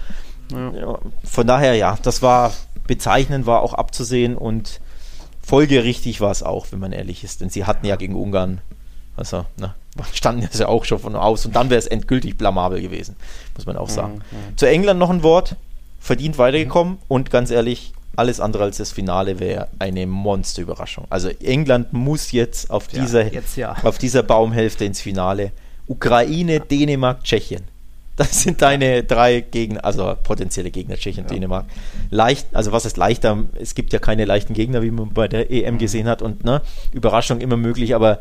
[0.52, 0.72] Ja.
[0.72, 2.54] Ja, von daher, ja, das war
[2.88, 4.82] bezeichnend, war auch abzusehen und
[5.42, 8.62] folgerichtig war es auch, wenn man ehrlich ist, denn sie hatten ja gegen Ungarn,
[9.16, 9.74] also, ne,
[10.14, 13.16] standen das ja auch schon von aus und dann wäre es endgültig blamabel gewesen,
[13.56, 14.14] muss man auch mhm, sagen.
[14.32, 14.58] Mhm.
[14.58, 15.56] Zu England noch ein Wort,
[16.00, 17.00] verdient weitergekommen mhm.
[17.08, 21.06] und ganz ehrlich, alles andere als das Finale wäre eine Monsterüberraschung.
[21.10, 23.76] Also England muss jetzt auf ja, dieser, jetzt ja.
[23.84, 25.52] auf dieser Baumhälfte ins Finale.
[25.88, 26.60] Ukraine, ja.
[26.60, 27.64] Dänemark, Tschechien.
[28.18, 31.26] Das sind deine drei Gegner, also potenzielle Gegner, Tschechien.
[31.26, 31.66] Dänemark.
[32.10, 33.46] Leicht, also was ist leichter?
[33.60, 35.78] Es gibt ja keine leichten Gegner, wie man bei der EM mhm.
[35.80, 36.62] gesehen hat und ne,
[36.92, 38.20] Überraschung immer möglich, aber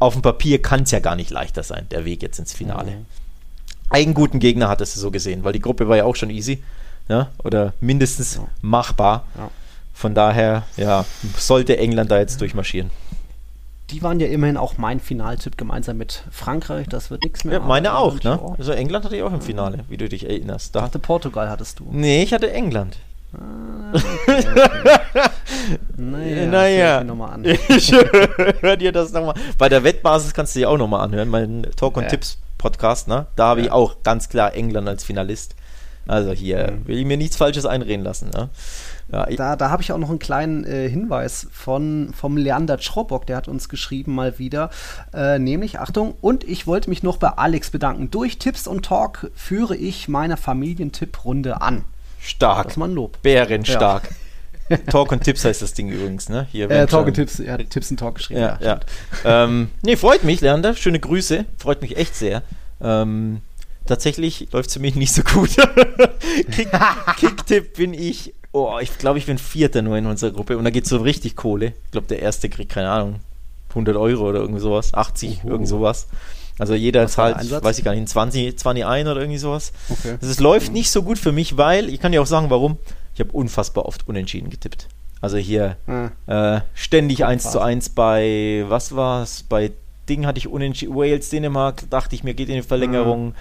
[0.00, 2.90] auf dem Papier kann es ja gar nicht leichter sein, der Weg jetzt ins Finale.
[2.90, 3.06] Mhm.
[3.90, 6.62] einen guten Gegner hattest du so gesehen, weil die Gruppe war ja auch schon easy.
[7.08, 7.28] Ja?
[7.44, 8.46] Oder mindestens Ja.
[8.62, 9.24] machbar.
[9.36, 9.50] Ja.
[9.94, 11.04] Von daher, ja,
[11.36, 12.90] sollte England da jetzt durchmarschieren.
[13.90, 16.86] Die waren ja immerhin auch mein Finaltipp gemeinsam mit Frankreich.
[16.88, 17.54] Das wird nichts mehr.
[17.54, 18.38] Ja, meine auch, ne?
[18.56, 20.76] Also England hatte ich auch im Finale, wie du dich erinnerst.
[20.76, 21.88] Da, Dachte Portugal hattest du.
[21.90, 22.96] nee, ich hatte England.
[25.96, 27.04] Naja, Naja.
[27.04, 27.44] nochmal an.
[27.44, 27.92] Ich
[28.60, 29.34] hör dir das nochmal.
[29.58, 32.08] Bei der Wettbasis kannst du dir auch nochmal anhören, mein Talk und Ja.
[32.08, 33.26] Tipps Podcast, ne?
[33.36, 33.72] Da habe ich Ja.
[33.72, 35.54] auch ganz klar England als Finalist.
[36.06, 36.88] Also hier Mhm.
[36.88, 38.48] will ich mir nichts Falsches einreden lassen, ne?
[39.12, 43.26] Ja, Da, da habe ich auch noch einen kleinen äh, Hinweis von, vom Leander Czrobock,
[43.26, 44.70] der hat uns geschrieben mal wieder.
[45.12, 48.10] Äh, nämlich, Achtung, und ich wollte mich noch bei Alex bedanken.
[48.10, 51.84] Durch Tipps und Talk führe ich meine Familientipprunde an.
[52.20, 52.68] Stark.
[52.68, 53.20] Das mal ein Lob.
[53.22, 54.08] Bärenstark.
[54.86, 56.46] Talk und Tipps heißt das Ding übrigens, ne?
[56.52, 58.40] Hier, Äh, Talk und Tipps, hat Tipps und Talk geschrieben.
[58.40, 58.80] Ja, ja.
[59.24, 60.76] ähm, nee, freut mich, Leander.
[60.76, 61.44] Schöne Grüße.
[61.58, 62.42] Freut mich echt sehr.
[62.80, 63.40] Ähm,
[63.86, 65.50] tatsächlich läuft es für mich nicht so gut.
[66.52, 66.68] Kick,
[67.18, 70.70] Kicktipp bin ich, oh, ich glaube, ich bin Vierter nur in unserer Gruppe und da
[70.70, 71.72] geht es so richtig Kohle.
[71.86, 73.16] Ich glaube, der Erste kriegt, keine Ahnung,
[73.70, 75.50] 100 Euro oder irgendwie sowas, 80, Uhu.
[75.50, 76.06] irgend sowas.
[76.60, 79.72] Also jeder Was zahlt, weiß ich gar nicht, 20, 20 ein oder irgendwie sowas.
[79.88, 80.16] Okay.
[80.20, 82.76] Also es läuft nicht so gut für mich, weil, ich kann dir auch sagen, warum.
[83.14, 84.86] Ich habe unfassbar oft unentschieden getippt.
[85.20, 87.60] Also hier Ah, äh, ständig 1 zu.
[87.60, 89.44] 1 bei, was war's?
[89.48, 89.72] Bei
[90.08, 93.34] Ding hatte ich unentschieden, Wales, Dänemark, dachte ich mir, geht in die Verlängerung.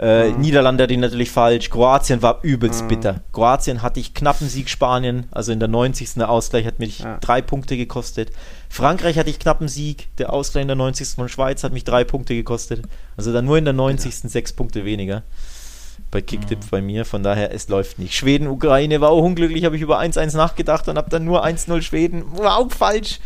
[0.00, 0.40] Äh, Mhm.
[0.40, 1.70] Niederlande hatte ich natürlich falsch.
[1.70, 2.88] Kroatien war übelst Mhm.
[2.88, 3.20] bitter.
[3.32, 6.20] Kroatien hatte ich knappen Sieg Spanien, also in der 90.
[6.20, 7.18] Der Ausgleich hat mich Ja.
[7.20, 8.30] drei Punkte gekostet.
[8.68, 11.16] Frankreich hatte ich knappen Sieg, der Ausgleich in der 90.
[11.16, 12.82] von Schweiz hat mich drei Punkte gekostet.
[13.16, 14.28] Also dann nur in der 90.
[14.30, 15.22] sechs Punkte weniger.
[16.10, 16.68] Bei Kicktipp Mhm.
[16.70, 18.14] bei mir, von daher, es läuft nicht.
[18.14, 21.82] Schweden, Ukraine war auch unglücklich, habe ich über 1-1 nachgedacht und habe dann nur 1-0
[21.82, 22.24] Schweden.
[22.38, 23.20] War auch falsch.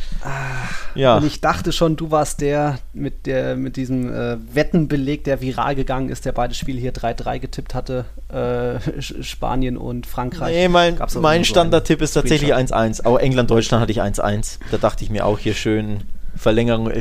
[0.96, 1.16] ja.
[1.16, 5.74] Und ich dachte schon, du warst der mit, der, mit diesem äh, Wettenbeleg, der viral
[5.76, 8.04] gegangen ist, der beide Spiele hier 3-3 getippt hatte.
[8.28, 10.52] Äh, Spanien und Frankreich.
[10.54, 12.76] Nee, mein, mein so Standardtipp ist tatsächlich Screenshot.
[12.76, 13.04] 1-1.
[13.06, 14.58] Auch England-Deutschland hatte ich 1-1.
[14.72, 16.02] Da dachte ich mir auch hier schön
[16.34, 16.92] Verlängerung, Mhm.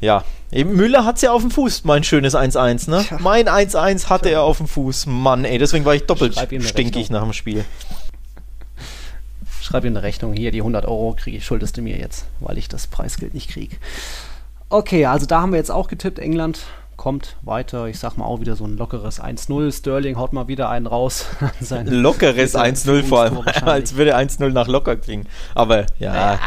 [0.00, 3.02] Ja, eben Müller hat es ja auf dem Fuß, mein schönes 1-1, ne?
[3.04, 3.18] Tja.
[3.20, 5.06] Mein 1-1 hatte er auf dem Fuß.
[5.06, 7.18] Mann, ey, deswegen war ich doppelt stinkig Rechnung.
[7.20, 7.64] nach dem Spiel.
[9.60, 10.32] Schreib ihm eine Rechnung.
[10.32, 13.50] Hier, die 100 Euro kriege ich, schuldest du mir jetzt, weil ich das Preisgeld nicht
[13.50, 13.76] kriege.
[14.70, 16.18] Okay, also da haben wir jetzt auch getippt.
[16.18, 16.60] England
[16.96, 17.86] kommt weiter.
[17.86, 19.72] Ich sag mal auch wieder so ein lockeres 1-0.
[19.76, 21.26] Sterling haut mal wieder einen raus.
[21.40, 25.26] an seine- Lockeres Bitte, 1-0 vor allem, als würde 1-0 nach locker klingen.
[25.54, 26.38] Aber ja, Ja,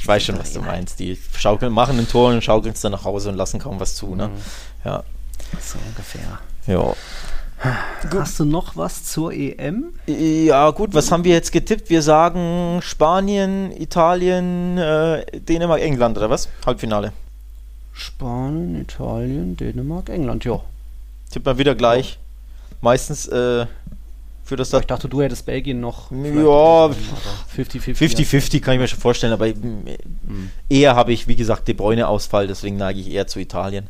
[0.00, 0.98] ich weiß schon, was du meinst.
[0.98, 3.94] Die schaukeln, machen ein Tor und schaukeln es dann nach Hause und lassen kaum was
[3.94, 4.28] zu, ne?
[4.28, 4.32] Mhm.
[4.84, 5.02] Ja,
[5.60, 6.38] So ungefähr.
[6.66, 6.92] ja.
[8.10, 9.92] Hast du noch was zur EM?
[10.06, 11.90] Ja, gut, was haben wir jetzt getippt?
[11.90, 16.48] Wir sagen Spanien, Italien, äh, Dänemark, England, oder was?
[16.64, 17.12] Halbfinale.
[17.92, 20.60] Spanien, Italien, Dänemark, England, ja.
[21.30, 22.18] Tippt mal wieder gleich.
[22.80, 23.66] Meistens äh,
[24.50, 26.10] für das Ich dachte, du hättest Belgien noch.
[26.10, 26.90] Ja,
[27.56, 27.94] 50-50.
[27.96, 32.08] 50-50 kann ich mir schon vorstellen, aber mm, eher habe ich, wie gesagt, De Bruyne
[32.08, 33.86] Ausfall, deswegen neige ich eher zu Italien.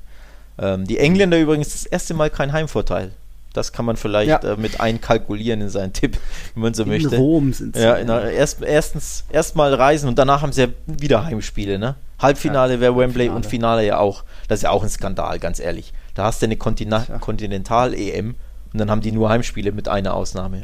[0.59, 3.13] Ähm, die Engländer übrigens das erste Mal kein Heimvorteil.
[3.55, 4.53] Das kann man vielleicht Ja.
[4.53, 6.19] äh, mit einkalkulieren in seinen Tipp,
[6.55, 7.17] wenn man so In möchte.
[7.17, 7.83] Rom sind sie.
[7.83, 11.95] Ja, na, erst, erstens erstmal reisen und danach haben sie ja wieder Heimspiele, ne?
[12.19, 13.37] Halbfinale wäre Wembley Finale.
[13.37, 14.25] und Finale ja auch.
[14.47, 15.95] Das ist ja auch ein Skandal, ganz ehrlich.
[16.15, 17.07] Da hast du eine Kontina.
[17.19, 18.35] Kontinental-EM
[18.73, 20.62] und dann haben die nur Heimspiele mit einer Ausnahme.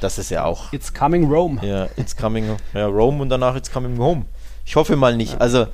[0.00, 0.72] Das ist ja auch.
[0.72, 1.64] It's coming Rome.
[1.66, 4.24] Ja, it's coming ja, Rome und danach it's coming home.
[4.64, 5.40] Ich hoffe mal nicht.
[5.40, 5.66] Also,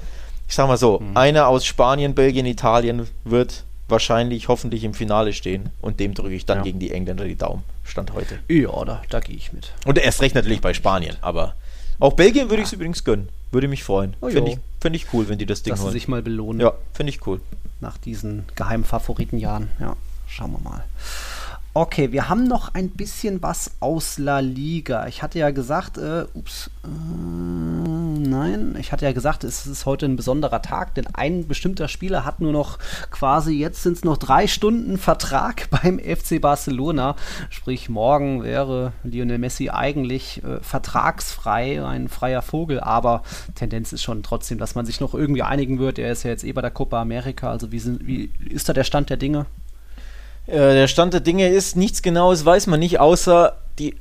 [0.49, 1.17] ich sag mal so, Mhm.
[1.17, 6.45] einer aus Spanien, Belgien, Italien wird wahrscheinlich, hoffentlich im Finale stehen und dem drücke ich
[6.45, 6.65] dann Ja.
[6.65, 7.63] gegen die Engländer die Daumen.
[7.85, 8.39] Stand heute.
[8.49, 9.73] Ja, da, da gehe ich mit.
[9.87, 11.55] Und erst recht natürlich bei Spanien, aber
[11.99, 13.31] auch Belgien würde ich es übrigens gönnen.
[13.51, 14.15] Würde mich freuen.
[14.21, 15.93] Oh, Finde ich, find ich cool, wenn die das Ding Dass holen.
[15.93, 17.41] sich mal belohnen Ja, finde ich cool.
[17.81, 19.71] nach diesen geheimen Favoritenjahren.
[19.81, 20.85] Ja, schauen wir mal.
[21.75, 25.07] Okay, wir haben noch ein bisschen was aus La Liga.
[25.07, 30.07] Ich hatte ja gesagt, äh, ups, äh, nein, ich hatte ja gesagt, es ist heute
[30.07, 32.79] ein besonderer Tag, denn ein bestimmter Spieler hat nur noch
[33.11, 37.17] quasi, jetzt sind es noch drei Stunden Vertrag beim FC Barcelona.
[37.51, 43.23] Sprich, morgen wäre Lionel Messi eigentlich äh, vertragsfrei, ein freier Vogel, aber
[43.55, 45.99] Tendenz ist schon trotzdem, dass man sich noch irgendwie einigen wird.
[45.99, 48.73] Er ist ja jetzt eh bei der Copa America, also wie, sind, wie ist da
[48.73, 49.47] der Stand der Dinge?
[50.49, 53.95] Äh, der Stand der Dinge ist, nichts Genaues weiß man nicht, außer die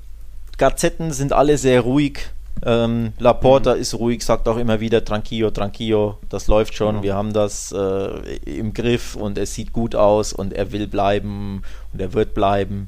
[0.58, 2.30] Gazetten sind alle sehr ruhig.
[2.66, 7.04] Ähm, Laporta ist ruhig, sagt auch immer wieder tranquillo, tranquillo, das läuft schon, Ja.
[7.04, 11.62] wir haben das äh, im Griff und es sieht gut aus und er will bleiben
[11.94, 12.88] und er wird bleiben.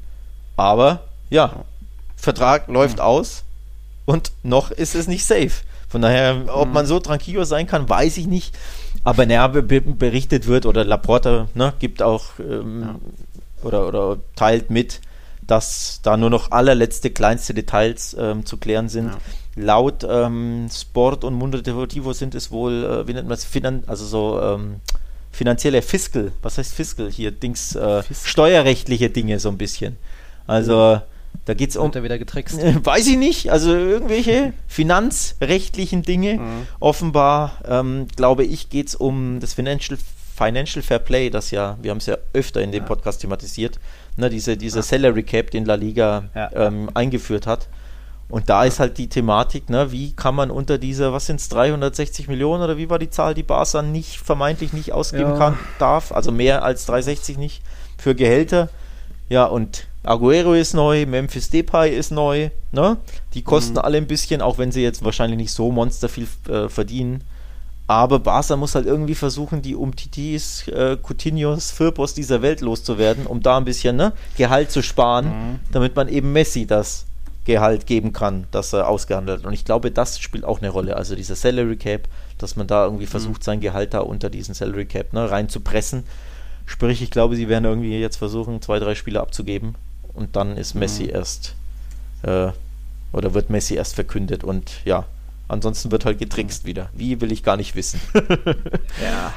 [0.56, 1.64] Aber ja,
[2.16, 3.44] Vertrag läuft aus
[4.06, 5.52] und noch ist es nicht safe.
[5.88, 6.74] Von daher, ob mhm.
[6.74, 8.56] man so tranquilo sein kann, weiß ich nicht.
[9.04, 12.94] Aber naja, berichtet wird oder Laporta ne, gibt auch ähm, ja.
[13.62, 15.00] Oder, oder teilt mit,
[15.46, 19.08] dass da nur noch allerletzte kleinste Details ähm, zu klären sind.
[19.08, 19.18] Ja.
[19.56, 23.82] Laut ähm, Sport und Mundo Deportivo sind es wohl, äh, wie nennt man es, Finan
[23.86, 24.76] also so ähm,
[25.32, 29.96] finanzielle Fiscal, was heißt Fiscal hier, Dings, äh, steuerrechtliche Dinge so ein bisschen.
[30.46, 31.00] Also
[31.44, 31.92] da geht es um.
[31.92, 32.58] Wieder getrickst?
[32.84, 33.50] Weiß ich nicht.
[33.50, 36.34] Also irgendwelche finanzrechtlichen Dinge.
[36.34, 36.66] Mhm.
[36.78, 39.98] Offenbar, ähm, glaube ich, geht es um das Financial,
[40.40, 42.88] Financial Fair Play, das ja, wir haben es ja öfter in dem ja.
[42.88, 43.78] Podcast thematisiert,
[44.16, 44.82] ne, diese, dieser ja.
[44.82, 47.68] Salary Cap, den La Liga ähm, eingeführt hat.
[48.30, 51.50] Und da ist halt die Thematik, ne, wie kann man unter dieser, was sind es,
[51.50, 56.10] 360 Millionen oder wie war die Zahl, die Barca nicht, vermeintlich nicht ausgeben kann, darf,
[56.12, 57.62] also mehr als 360 nicht
[57.98, 58.70] für Gehälter.
[59.28, 62.96] Ja, und Aguero ist neu, Memphis Depay ist neu, ne?
[63.34, 63.80] Die kosten mhm.
[63.80, 67.24] alle ein bisschen, auch wenn sie jetzt wahrscheinlich nicht so monster viel äh, verdienen.
[67.90, 73.42] Aber Barca muss halt irgendwie versuchen, die Umtitis, äh, Coutinhos, Firpos dieser Welt loszuwerden, um
[73.42, 75.60] da ein bisschen ne, Gehalt zu sparen, mhm.
[75.72, 77.06] damit man eben Messi das
[77.46, 79.46] Gehalt geben kann, das er ausgehandelt hat.
[79.46, 80.94] Und ich glaube, das spielt auch eine Rolle.
[80.94, 82.06] Also dieser Salary Cap,
[82.38, 83.10] dass man da irgendwie mhm.
[83.10, 86.04] versucht, sein Gehalt da unter diesen Salary Cap ne, reinzupressen.
[86.66, 89.74] Sprich, ich glaube, sie werden irgendwie jetzt versuchen, zwei, drei Spiele abzugeben
[90.14, 91.10] und dann ist Messi mhm.
[91.10, 91.56] erst
[92.22, 92.52] äh,
[93.12, 95.06] oder wird Messi erst verkündet und ja,
[95.50, 96.90] ansonsten wird halt getrickst wieder.
[96.94, 98.00] Wie will ich gar nicht wissen.
[99.02, 99.32] ja,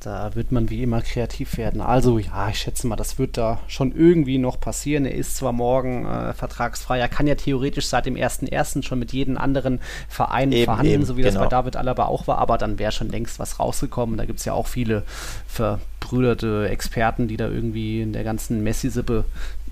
[0.00, 1.80] da wird man wie immer kreativ werden.
[1.80, 5.06] Also ja, ich schätze mal, das wird da schon irgendwie noch passieren.
[5.06, 8.82] Er ist zwar morgen äh, vertragsfrei, er kann ja theoretisch seit dem 1.1.
[8.82, 11.32] schon mit jedem anderen Verein eben, verhandeln, eben, so wie genau.
[11.32, 11.62] das bei genau.
[11.62, 14.16] David Alaba auch war, aber dann wäre schon längst was rausgekommen.
[14.16, 15.04] Da gibt es ja auch viele
[15.46, 19.24] verbrüderte Experten, die da irgendwie in der ganzen Messi-Sippe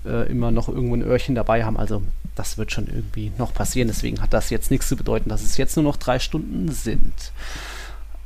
[0.05, 1.77] äh, immer noch irgendwo ein Öhrchen dabei haben.
[1.77, 2.01] Also
[2.35, 3.87] das wird schon irgendwie noch passieren.
[3.87, 7.31] Deswegen hat das jetzt nichts zu bedeuten, dass es jetzt nur noch drei Stunden sind.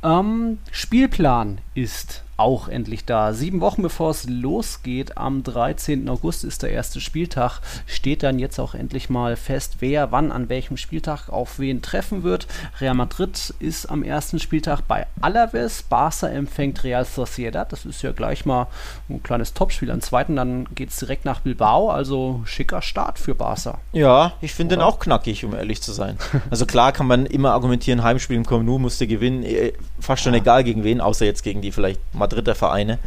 [0.02, 3.32] Ähm, Spielplan ist auch endlich da.
[3.32, 6.08] Sieben Wochen bevor es losgeht, am 13.
[6.08, 10.48] August ist der erste Spieltag, steht dann jetzt auch endlich mal fest, wer wann an
[10.48, 12.46] welchem Spieltag auf wen treffen wird.
[12.80, 18.12] Real Madrid ist am ersten Spieltag bei Alaves, Barca empfängt Real Sociedad, das ist ja
[18.12, 18.68] gleich mal
[19.08, 19.90] ein kleines Topspiel.
[19.90, 23.78] Am zweiten dann geht es direkt nach Bilbao, also schicker Start für Barca.
[23.92, 26.16] Ja, ich finde den auch knackig, um ehrlich zu sein.
[26.50, 30.40] Also klar kann man immer argumentieren, Heimspiel im Comnu musste gewinnen, eh, fast schon ja.
[30.40, 32.98] egal gegen wen, außer jetzt gegen die vielleicht Madrid Madrider Vereine.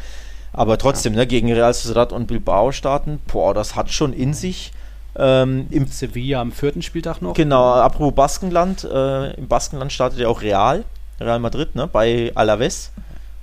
[0.53, 1.19] Aber trotzdem, ja.
[1.19, 4.71] ne, gegen Real Sociedad und Bilbao starten, boah, das hat schon in sich.
[5.15, 7.33] Ähm, Im Sevilla am vierten Spieltag noch.
[7.33, 10.85] Genau, apropos Baskenland, äh, im Baskenland startet ja auch Real,
[11.19, 12.91] Real Madrid, ne, bei Alaves.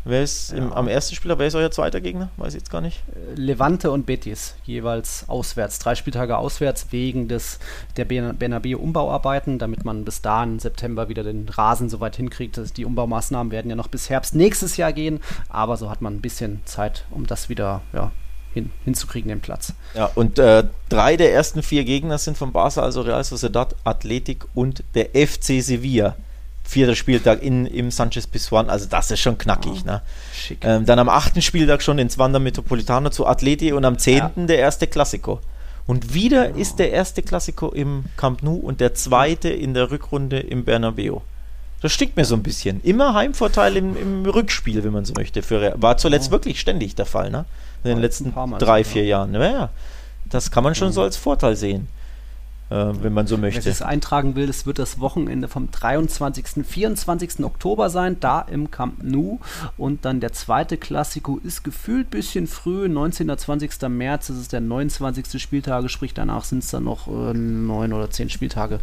[0.05, 0.59] Wer ist ja.
[0.59, 2.31] im, am ersten Spieler, wer ist euer zweiter Gegner?
[2.37, 3.03] Weiß ich jetzt gar nicht.
[3.09, 5.79] Äh, Levante und Betis, jeweils auswärts.
[5.79, 7.59] Drei Spieltage auswärts wegen des,
[7.97, 12.59] der Bernabeu-Umbauarbeiten, damit man bis dahin im September wieder den Rasen so weit hinkriegt.
[12.77, 16.21] Die Umbaumaßnahmen werden ja noch bis Herbst nächstes Jahr gehen, aber so hat man ein
[16.21, 18.11] bisschen Zeit, um das wieder ja,
[18.55, 19.75] hin, hinzukriegen, den Platz.
[19.95, 24.45] Ja, und äh, drei der ersten vier Gegner sind von Barca, also Real Sociedad, Athletic
[24.55, 26.17] und der FC Sevilla
[26.69, 29.85] vierter Spieltag in, im Sanchez Pizjuan, also das ist schon knackig.
[29.85, 30.03] Oh, ne?
[30.61, 34.47] Ähm, dann am achten Spieltag schon ins Wander Metropolitano zu Atleti und am zehnten ja.
[34.49, 35.41] der erste Klassiko.
[35.87, 36.59] Und wieder oh.
[36.59, 41.21] ist der erste Klassiko im Camp Nou und der zweite in der Rückrunde im Bernabeu.
[41.81, 42.83] Das stinkt mir so ein bisschen.
[42.83, 45.43] Immer Heimvorteil im, im Rückspiel, wenn man so möchte.
[45.43, 46.33] Für, war zuletzt oh.
[46.33, 47.47] wirklich ständig der Fall, ne?
[47.83, 49.33] In den letzten drei, vier Jahren.
[49.33, 49.71] Ja,
[50.27, 50.93] das kann man schon mhm.
[50.93, 51.89] so als Vorteil sehen
[52.71, 53.65] wenn man so möchte.
[53.65, 56.67] Wer es eintragen will, das wird das Wochenende vom 23.
[56.67, 57.45] 24.
[57.45, 59.39] Oktober sein, da im Camp Nou.
[59.77, 63.37] Und dann der zweite Klassiko ist gefühlt ein bisschen früh, 19.
[63.37, 63.89] 20.
[63.89, 65.41] März, das ist der 29.
[65.41, 68.81] Spieltage, sprich danach sind es dann noch äh, neun oder zehn Spieltage.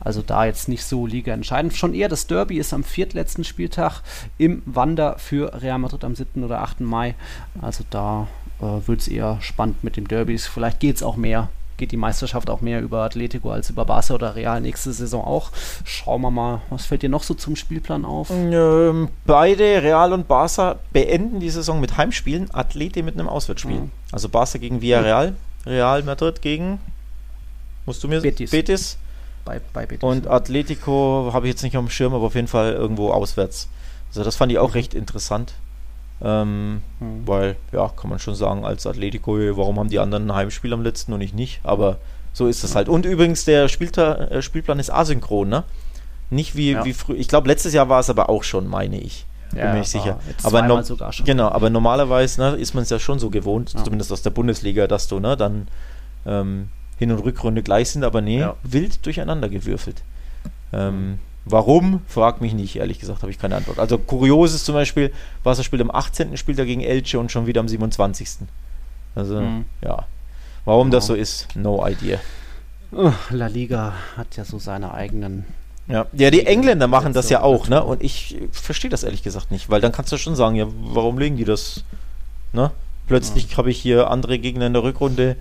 [0.00, 1.76] Also da jetzt nicht so Liga entscheidend.
[1.76, 4.02] Schon eher das Derby ist am viertletzten Spieltag
[4.36, 6.42] im Wander für Real Madrid am 7.
[6.44, 6.80] oder 8.
[6.80, 7.14] Mai.
[7.60, 8.26] Also da
[8.60, 10.46] äh, wird es eher spannend mit dem Derbys.
[10.46, 11.48] Vielleicht geht es auch mehr
[11.78, 15.50] geht die Meisterschaft auch mehr über Atletico als über Barca oder Real nächste Saison auch.
[15.84, 18.30] Schauen wir mal, was fällt dir noch so zum Spielplan auf?
[18.30, 23.80] Ähm, beide, Real und Barca, beenden die Saison mit Heimspielen, Atleti mit einem Auswärtsspiel.
[23.80, 23.90] Mhm.
[24.12, 26.80] Also Barca gegen Villarreal, Real Madrid gegen,
[27.86, 28.50] musst du mir Betis.
[28.50, 28.98] Betis.
[29.44, 30.02] Bei, bei Betis.
[30.02, 33.68] Und Atletico habe ich jetzt nicht auf dem Schirm, aber auf jeden Fall irgendwo auswärts.
[34.08, 35.54] Also das fand ich auch recht interessant.
[36.22, 37.26] Ähm, mhm.
[37.26, 40.82] Weil, ja, kann man schon sagen, als Atletico, warum haben die anderen ein Heimspiel am
[40.82, 41.60] letzten und ich nicht?
[41.62, 41.98] Aber
[42.32, 42.88] so ist es halt.
[42.88, 45.64] Und übrigens, der Spielta äh, Spielplan ist asynchron, ne?
[46.30, 46.84] Nicht wie, ja.
[46.84, 47.16] wie früher.
[47.16, 49.26] Ich glaube, letztes Jahr war es aber auch schon, meine ich.
[49.50, 50.18] Bin ja, mir nicht sicher.
[50.42, 50.82] Aber no
[51.24, 53.82] Genau, aber normalerweise ne, ist man es ja schon so gewohnt, ja.
[53.82, 55.68] zumindest aus der Bundesliga, dass du ne, dann
[56.26, 60.02] ähm, Hin- und Rückrunde gleich sind, aber nee, wild durcheinander gewürfelt.
[60.72, 61.18] Ähm,
[61.50, 62.02] warum?
[62.08, 63.78] Frag mich nicht, ehrlich gesagt, habe ich keine Antwort.
[63.78, 66.36] Also kurios ist zum Beispiel, Barca spielt am 18.
[66.36, 68.46] spielt er gegen Elche und schon wieder am 27.
[69.14, 69.64] Also, Mhm.
[69.82, 70.06] ja.
[70.64, 71.14] Warum das Ja.
[71.14, 72.18] so ist, no idea.
[72.92, 75.44] Oh, La Liga hat ja so seine eigenen.
[75.88, 77.82] Ja, ja die Engländer machen das ja auch, ne?
[77.82, 81.18] Und ich verstehe das ehrlich gesagt nicht, weil dann kannst du schon sagen, ja, warum
[81.18, 81.84] legen die das?
[82.52, 82.70] Ne?
[83.06, 85.36] Plötzlich habe ich hier andere Gegner in der Rückrunde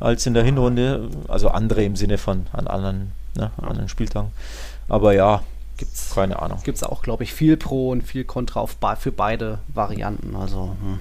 [0.00, 3.68] als in der Hinrunde, also andere im Sinne von an anderen, ne, Ja.
[3.68, 4.30] anderen Spieltagen.
[4.92, 5.40] Aber ja,
[5.82, 6.58] Gibt's keine Ahnung.
[6.62, 10.36] gibt es auch, glaube ich, viel Pro und viel Contra auf für beide Varianten.
[10.36, 11.00] Also hm,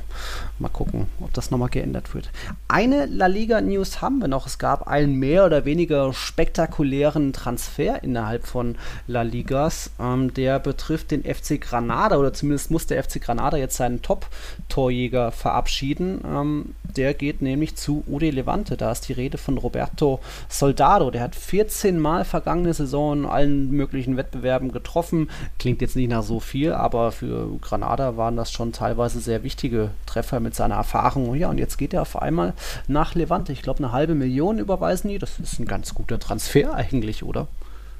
[0.58, 2.32] mal gucken, ob das nochmal geändert wird.
[2.68, 4.48] Eine La Liga News haben wir noch.
[4.48, 8.76] Es gab einen mehr oder weniger spektakulären Transfer innerhalb von
[9.06, 9.92] La Ligas.
[10.00, 15.32] Ähm, der betrifft den FC Granada oder zumindest muss der FC Granada jetzt seinen Top-Torjäger
[15.32, 16.22] verabschieden.
[16.26, 18.78] Ähm, der geht nämlich zu UD Levante.
[18.78, 20.20] Da ist die Rede von Roberto
[20.50, 21.12] Soldado.
[21.12, 25.30] Der hat 14 Mal vergangene Saison in allen möglichen Wettbewerben getroffen.
[25.60, 29.92] Klingt jetzt nicht nach so viel, aber für Granada waren das schon teilweise sehr wichtige
[30.06, 31.34] Treffer mit seiner Erfahrung.
[31.36, 32.54] Ja, und jetzt geht er auf einmal
[32.88, 33.52] nach Levante.
[33.54, 35.20] Ich glaube, eine halbe Million überweisen die.
[35.20, 37.48] Das ist ein ganz guter Transfer eigentlich, oder?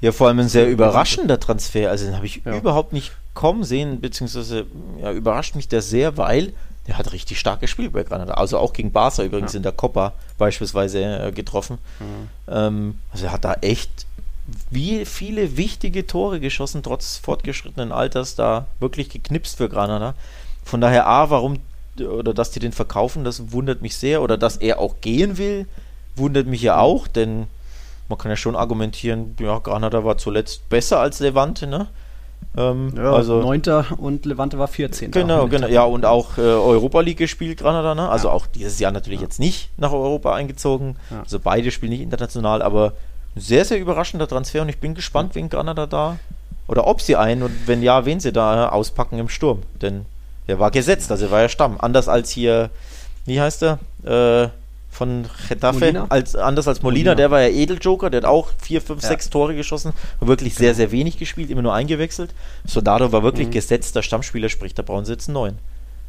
[0.00, 1.88] Ja, vor allem ein sehr überraschender Transfer.
[1.90, 2.56] Also den habe ich Ja.
[2.56, 4.66] überhaupt nicht kommen sehen, beziehungsweise
[5.00, 6.52] ja, überrascht mich der sehr, weil
[6.88, 8.34] der hat richtig stark gespielt bei Granada.
[8.34, 9.58] Also auch gegen Barca übrigens Ja.
[9.58, 11.78] in der Copa beispielsweise äh, getroffen.
[12.48, 14.06] Ähm, also er hat da echt
[14.70, 20.14] wie viele wichtige Tore geschossen, trotz fortgeschrittenen Alters, da wirklich geknipst für Granada.
[20.64, 21.58] Von daher, A, warum,
[21.98, 24.22] oder dass die den verkaufen, das wundert mich sehr.
[24.22, 25.66] Oder dass er auch gehen will,
[26.16, 27.46] wundert mich ja auch, denn
[28.08, 31.88] man kann ja schon argumentieren, ja, Granada war zuletzt besser als Levante, ne?
[32.56, 35.10] Ähm, also, Neunter und Levante war 14.
[35.12, 35.68] Genau, genau.
[35.68, 38.08] Ja, und auch äh, Europa League gespielt, Granada, ne?
[38.08, 38.34] Also Ja.
[38.34, 40.96] auch dieses Jahr natürlich jetzt nicht nach Europa eingezogen.
[41.10, 41.20] Ja.
[41.20, 42.92] Also beide spielen nicht international, aber
[43.36, 46.18] sehr, sehr überraschender Transfer und ich bin gespannt, wen Granada da
[46.68, 49.62] oder ob sie einen und wenn ja, wen sie da auspacken im Sturm.
[49.80, 50.04] Denn
[50.48, 51.76] der war gesetzt, also er war ja Stamm.
[51.80, 52.70] Anders als hier,
[53.26, 53.78] wie heißt er?
[54.04, 54.48] Äh,
[54.90, 56.06] von Getafe, Molina?
[56.10, 57.14] als, anders als Molina, Molina.
[57.14, 59.08] der war ja Edeljoker, der hat auch vier, fünf, Ja.
[59.08, 62.34] sechs Tore geschossen, wirklich sehr, sehr wenig gespielt, immer nur eingewechselt.
[62.66, 63.52] Soldado war wirklich Mhm.
[63.52, 65.58] gesetzter Stammspieler, sprich, da brauchen sie jetzt einen neuen.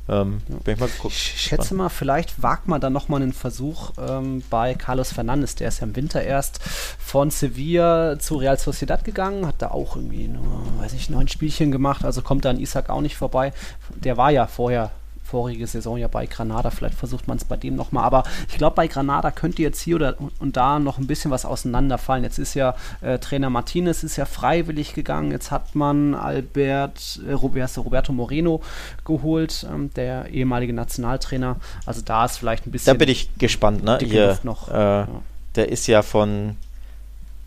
[0.09, 1.13] Ähm, ich mal geguckt.
[1.13, 5.55] Ich schätze mal, vielleicht wagt man dann nochmal einen Versuch ähm, bei Carlos Fernandes.
[5.55, 6.59] Der ist ja im Winter erst
[6.99, 11.71] von Sevilla zu Real Sociedad gegangen, hat da auch irgendwie nur, weiß ich, neun Spielchen
[11.71, 13.53] gemacht, also kommt da an Isaac auch nicht vorbei.
[13.95, 14.91] Der war ja vorher
[15.33, 16.69] vorige Saison ja bei Granada.
[16.69, 18.03] Vielleicht versucht man es bei dem nochmal.
[18.03, 21.43] Aber ich glaube, bei Granada könnte jetzt hier oder und da noch ein bisschen was
[21.43, 22.23] auseinanderfallen.
[22.23, 25.31] Jetzt ist ja äh, Trainer Martinez ist ja freiwillig gegangen.
[25.31, 28.61] Jetzt hat man Albert, äh, Ro- wie heißt der, Roberto Moreno
[29.05, 31.55] geholt, ähm, der ehemalige Nationaltrainer.
[31.87, 32.93] Also da ist vielleicht ein bisschen.
[32.93, 33.97] Da bin ich gespannt, ne?
[34.03, 34.69] Hier, noch.
[34.69, 35.07] Äh, Ja.
[35.55, 36.55] Der ist ja von.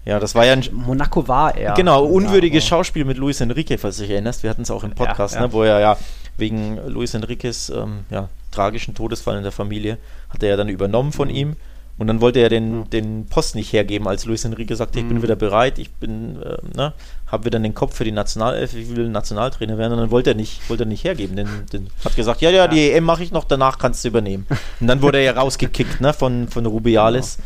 [0.05, 0.65] Ja, das war ja ein.
[0.73, 1.75] Monaco war er.
[1.75, 4.43] Genau, unwürdiges Ja, Schauspiel mit Luis Enrique, falls du dich erinnerst.
[4.45, 5.47] Wir hatten es auch im Podcast, Ja, ja.
[5.49, 5.97] Ne, wo er ja
[6.39, 9.99] wegen Luis Enriques ähm, ja, tragischen Todesfall in der Familie
[10.31, 11.35] hat er ja dann übernommen von Mhm.
[11.35, 11.57] ihm.
[11.99, 15.17] Und dann wollte er den, den Post nicht hergeben, als Luis Enrique sagte, ich bin
[15.17, 15.23] Mhm.
[15.23, 16.93] wieder bereit, ich bin, äh, ne,
[17.27, 19.95] habe wieder den Kopf für die Nationalelf, ich will Nationaltrainer werden.
[19.95, 21.37] Und dann wollte er nicht, wollte er nicht hergeben.
[21.37, 24.47] Den, den hat gesagt, ja, ja, die EM mache ich noch, danach kannst du übernehmen.
[24.81, 27.39] Und dann wurde er ja rausgekickt, ne, von, von Rubiales.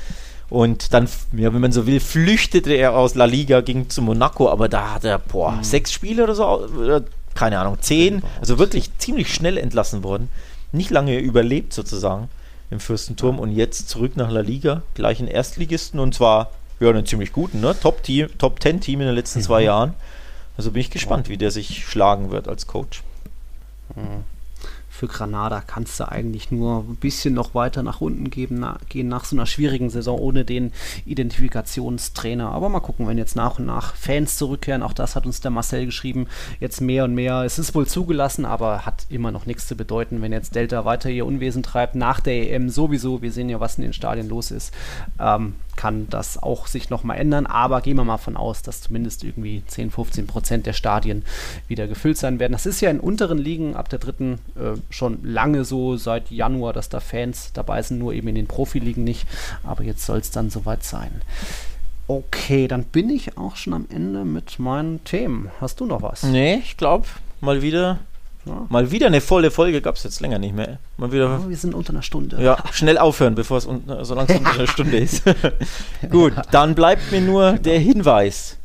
[0.48, 4.48] Und dann, ja, wenn man so will, flüchtete er aus La Liga, ging zu Monaco,
[4.50, 5.62] aber da hat er, boah, Mhm.
[5.62, 7.02] sechs Spiele oder so, oder,
[7.40, 10.28] keine Ahnung, zehn, also wirklich ziemlich schnell entlassen worden.
[10.72, 12.28] Nicht lange überlebt sozusagen
[12.70, 17.06] im Fürstenturm und jetzt zurück nach La Liga, gleich in Erstligisten und zwar, ja, einen
[17.06, 17.74] ziemlich guten, ne?
[17.80, 19.94] Top-Team, Top-10-Team in den letzten zwei Jahren.
[20.58, 23.02] Also bin ich gespannt, wie der sich schlagen wird als Coach.
[25.00, 29.08] Für Granada kannst du eigentlich nur ein bisschen noch weiter nach unten geben, na, gehen
[29.08, 30.72] nach so einer schwierigen Saison ohne den
[31.06, 32.50] Identifikationstrainer.
[32.50, 35.52] Aber mal gucken, wenn jetzt nach und nach Fans zurückkehren, auch das hat uns der
[35.52, 36.26] Marcel geschrieben,
[36.60, 37.44] jetzt mehr und mehr.
[37.44, 41.08] Es ist wohl zugelassen, aber hat immer noch nichts zu bedeuten, wenn jetzt Delta weiter
[41.08, 44.50] ihr Unwesen treibt, nach der EM sowieso, wir sehen ja, was in den Stadien los
[44.50, 44.74] ist,
[45.18, 47.46] ähm, kann das auch sich nochmal ändern.
[47.46, 51.24] Aber gehen wir mal von aus, dass zumindest irgendwie 10, 15 Prozent der Stadien
[51.68, 52.52] wieder gefüllt sein werden.
[52.52, 56.74] Das ist ja in unteren Ligen ab der dritten äh, schon lange so, seit Januar,
[56.74, 59.26] dass da Fans dabei sind, nur eben in den Profiligen nicht.
[59.64, 61.22] Aber jetzt soll es dann soweit sein.
[62.06, 65.50] Okay, dann bin ich auch schon am Ende mit meinen Themen.
[65.62, 66.24] Hast du noch was?
[66.24, 67.06] Nee, ich glaube,
[67.40, 68.00] mal wieder,
[68.46, 68.66] Ja.
[68.70, 70.78] mal wieder eine volle Folge gab es jetzt länger nicht mehr.
[70.96, 72.42] Mal wieder Oh, wir sind unter einer Stunde.
[72.42, 75.22] Ja, schnell aufhören, bevor es un so langsam unter einer Stunde ist.
[76.10, 78.56] Gut, dann bleibt mir nur der Hinweis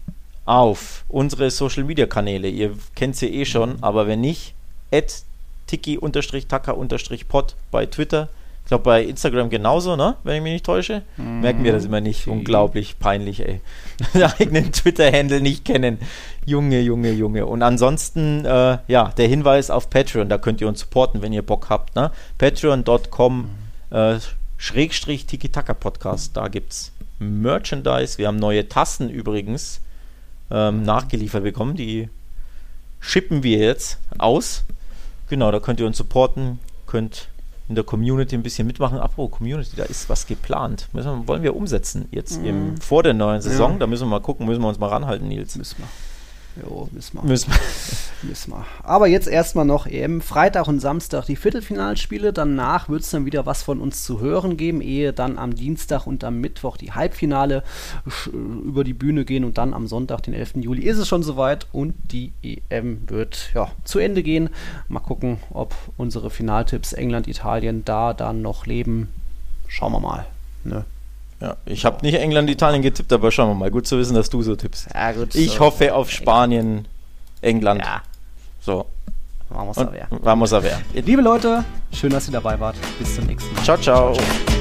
[0.46, 2.48] auf unsere Social Media Kanäle.
[2.48, 4.54] Ihr kennt sie eh schon, aber wenn nicht,
[4.94, 5.24] at
[5.68, 8.30] tiki-taka-pod bei Twitter,
[8.66, 10.16] Ich glaube bei Instagram genauso, ne?
[10.24, 11.04] Wenn ich mich nicht täusche.
[11.18, 11.42] Mhm.
[11.42, 12.28] Merken wir das immer nicht.
[12.28, 13.62] Unglaublich peinlich, ey.
[14.16, 16.00] Den eigenen Twitter-Handle nicht kennen.
[16.48, 17.46] Junge, Junge, Junge.
[17.46, 21.44] Und ansonsten, äh, ja, der Hinweis auf Patreon, da könnt ihr uns supporten, wenn ihr
[21.44, 22.10] Bock habt, ne?
[22.40, 23.52] Patreon.com
[23.92, 24.16] äh,
[24.58, 26.36] Schrägstrich Tiki-Taka-Podcast.
[26.36, 28.18] Da gibt's Merchandise.
[28.18, 29.80] Wir haben neue Tassen übrigens
[30.50, 31.76] ähm, nachgeliefert bekommen.
[31.76, 32.10] Die
[33.00, 34.64] schippen wir jetzt aus.
[35.30, 36.58] Genau, da könnt ihr uns supporten,
[36.88, 37.30] könnt
[37.68, 39.00] in der Community ein bisschen mitmachen.
[39.00, 40.88] Apropos Community, da ist was geplant.
[40.94, 42.46] Wir, wollen wir umsetzen jetzt mm.
[42.46, 43.74] im, vor der neuen Saison.
[43.74, 43.80] Ja.
[43.80, 45.56] Da müssen wir mal gucken, müssen wir uns mal ranhalten, Nils.
[45.56, 45.88] Müssen wir.
[46.62, 47.24] Jo, müssen wir.
[47.24, 47.60] Müssen wir.
[48.30, 48.66] müssen wir.
[48.84, 50.22] Aber jetzt erstmal noch EM.
[50.22, 52.32] Freitag und Samstag die Viertelfinalspiele.
[52.32, 56.08] Danach wird es dann wieder was von uns zu hören geben, ehe dann am Dienstag
[56.08, 57.64] und am Mittwoch die Halbfinale
[58.34, 60.56] über die Bühne gehen und dann am Sonntag, den 11.
[60.56, 64.50] Juli, ist es schon soweit und die EM wird ja, zu Ende gehen.
[64.88, 69.10] Mal gucken, ob unsere Finaltipps England, Italien da dann noch leben.
[69.68, 70.26] Schauen wir mal.
[70.64, 70.86] Ne?
[71.42, 73.72] Ja, ich habe nicht England, Italien getippt, aber schauen wir mal.
[73.72, 74.88] Gut zu wissen, dass du so tippst.
[74.94, 75.36] Ja, gut.
[75.36, 75.60] Ich so.
[75.60, 76.88] hoffe auf Spanien,
[77.42, 77.82] England.
[77.84, 78.02] Ja.
[78.62, 78.86] So.
[79.50, 80.08] Vamos a ver.
[80.10, 80.82] Vamos a ver.
[80.94, 82.76] Liebe Leute, schön, dass ihr dabei wart.
[82.98, 83.64] Bis zum nächsten Mal.
[83.64, 84.14] Ciao, ciao.
[84.14, 84.55] ciao, ciao.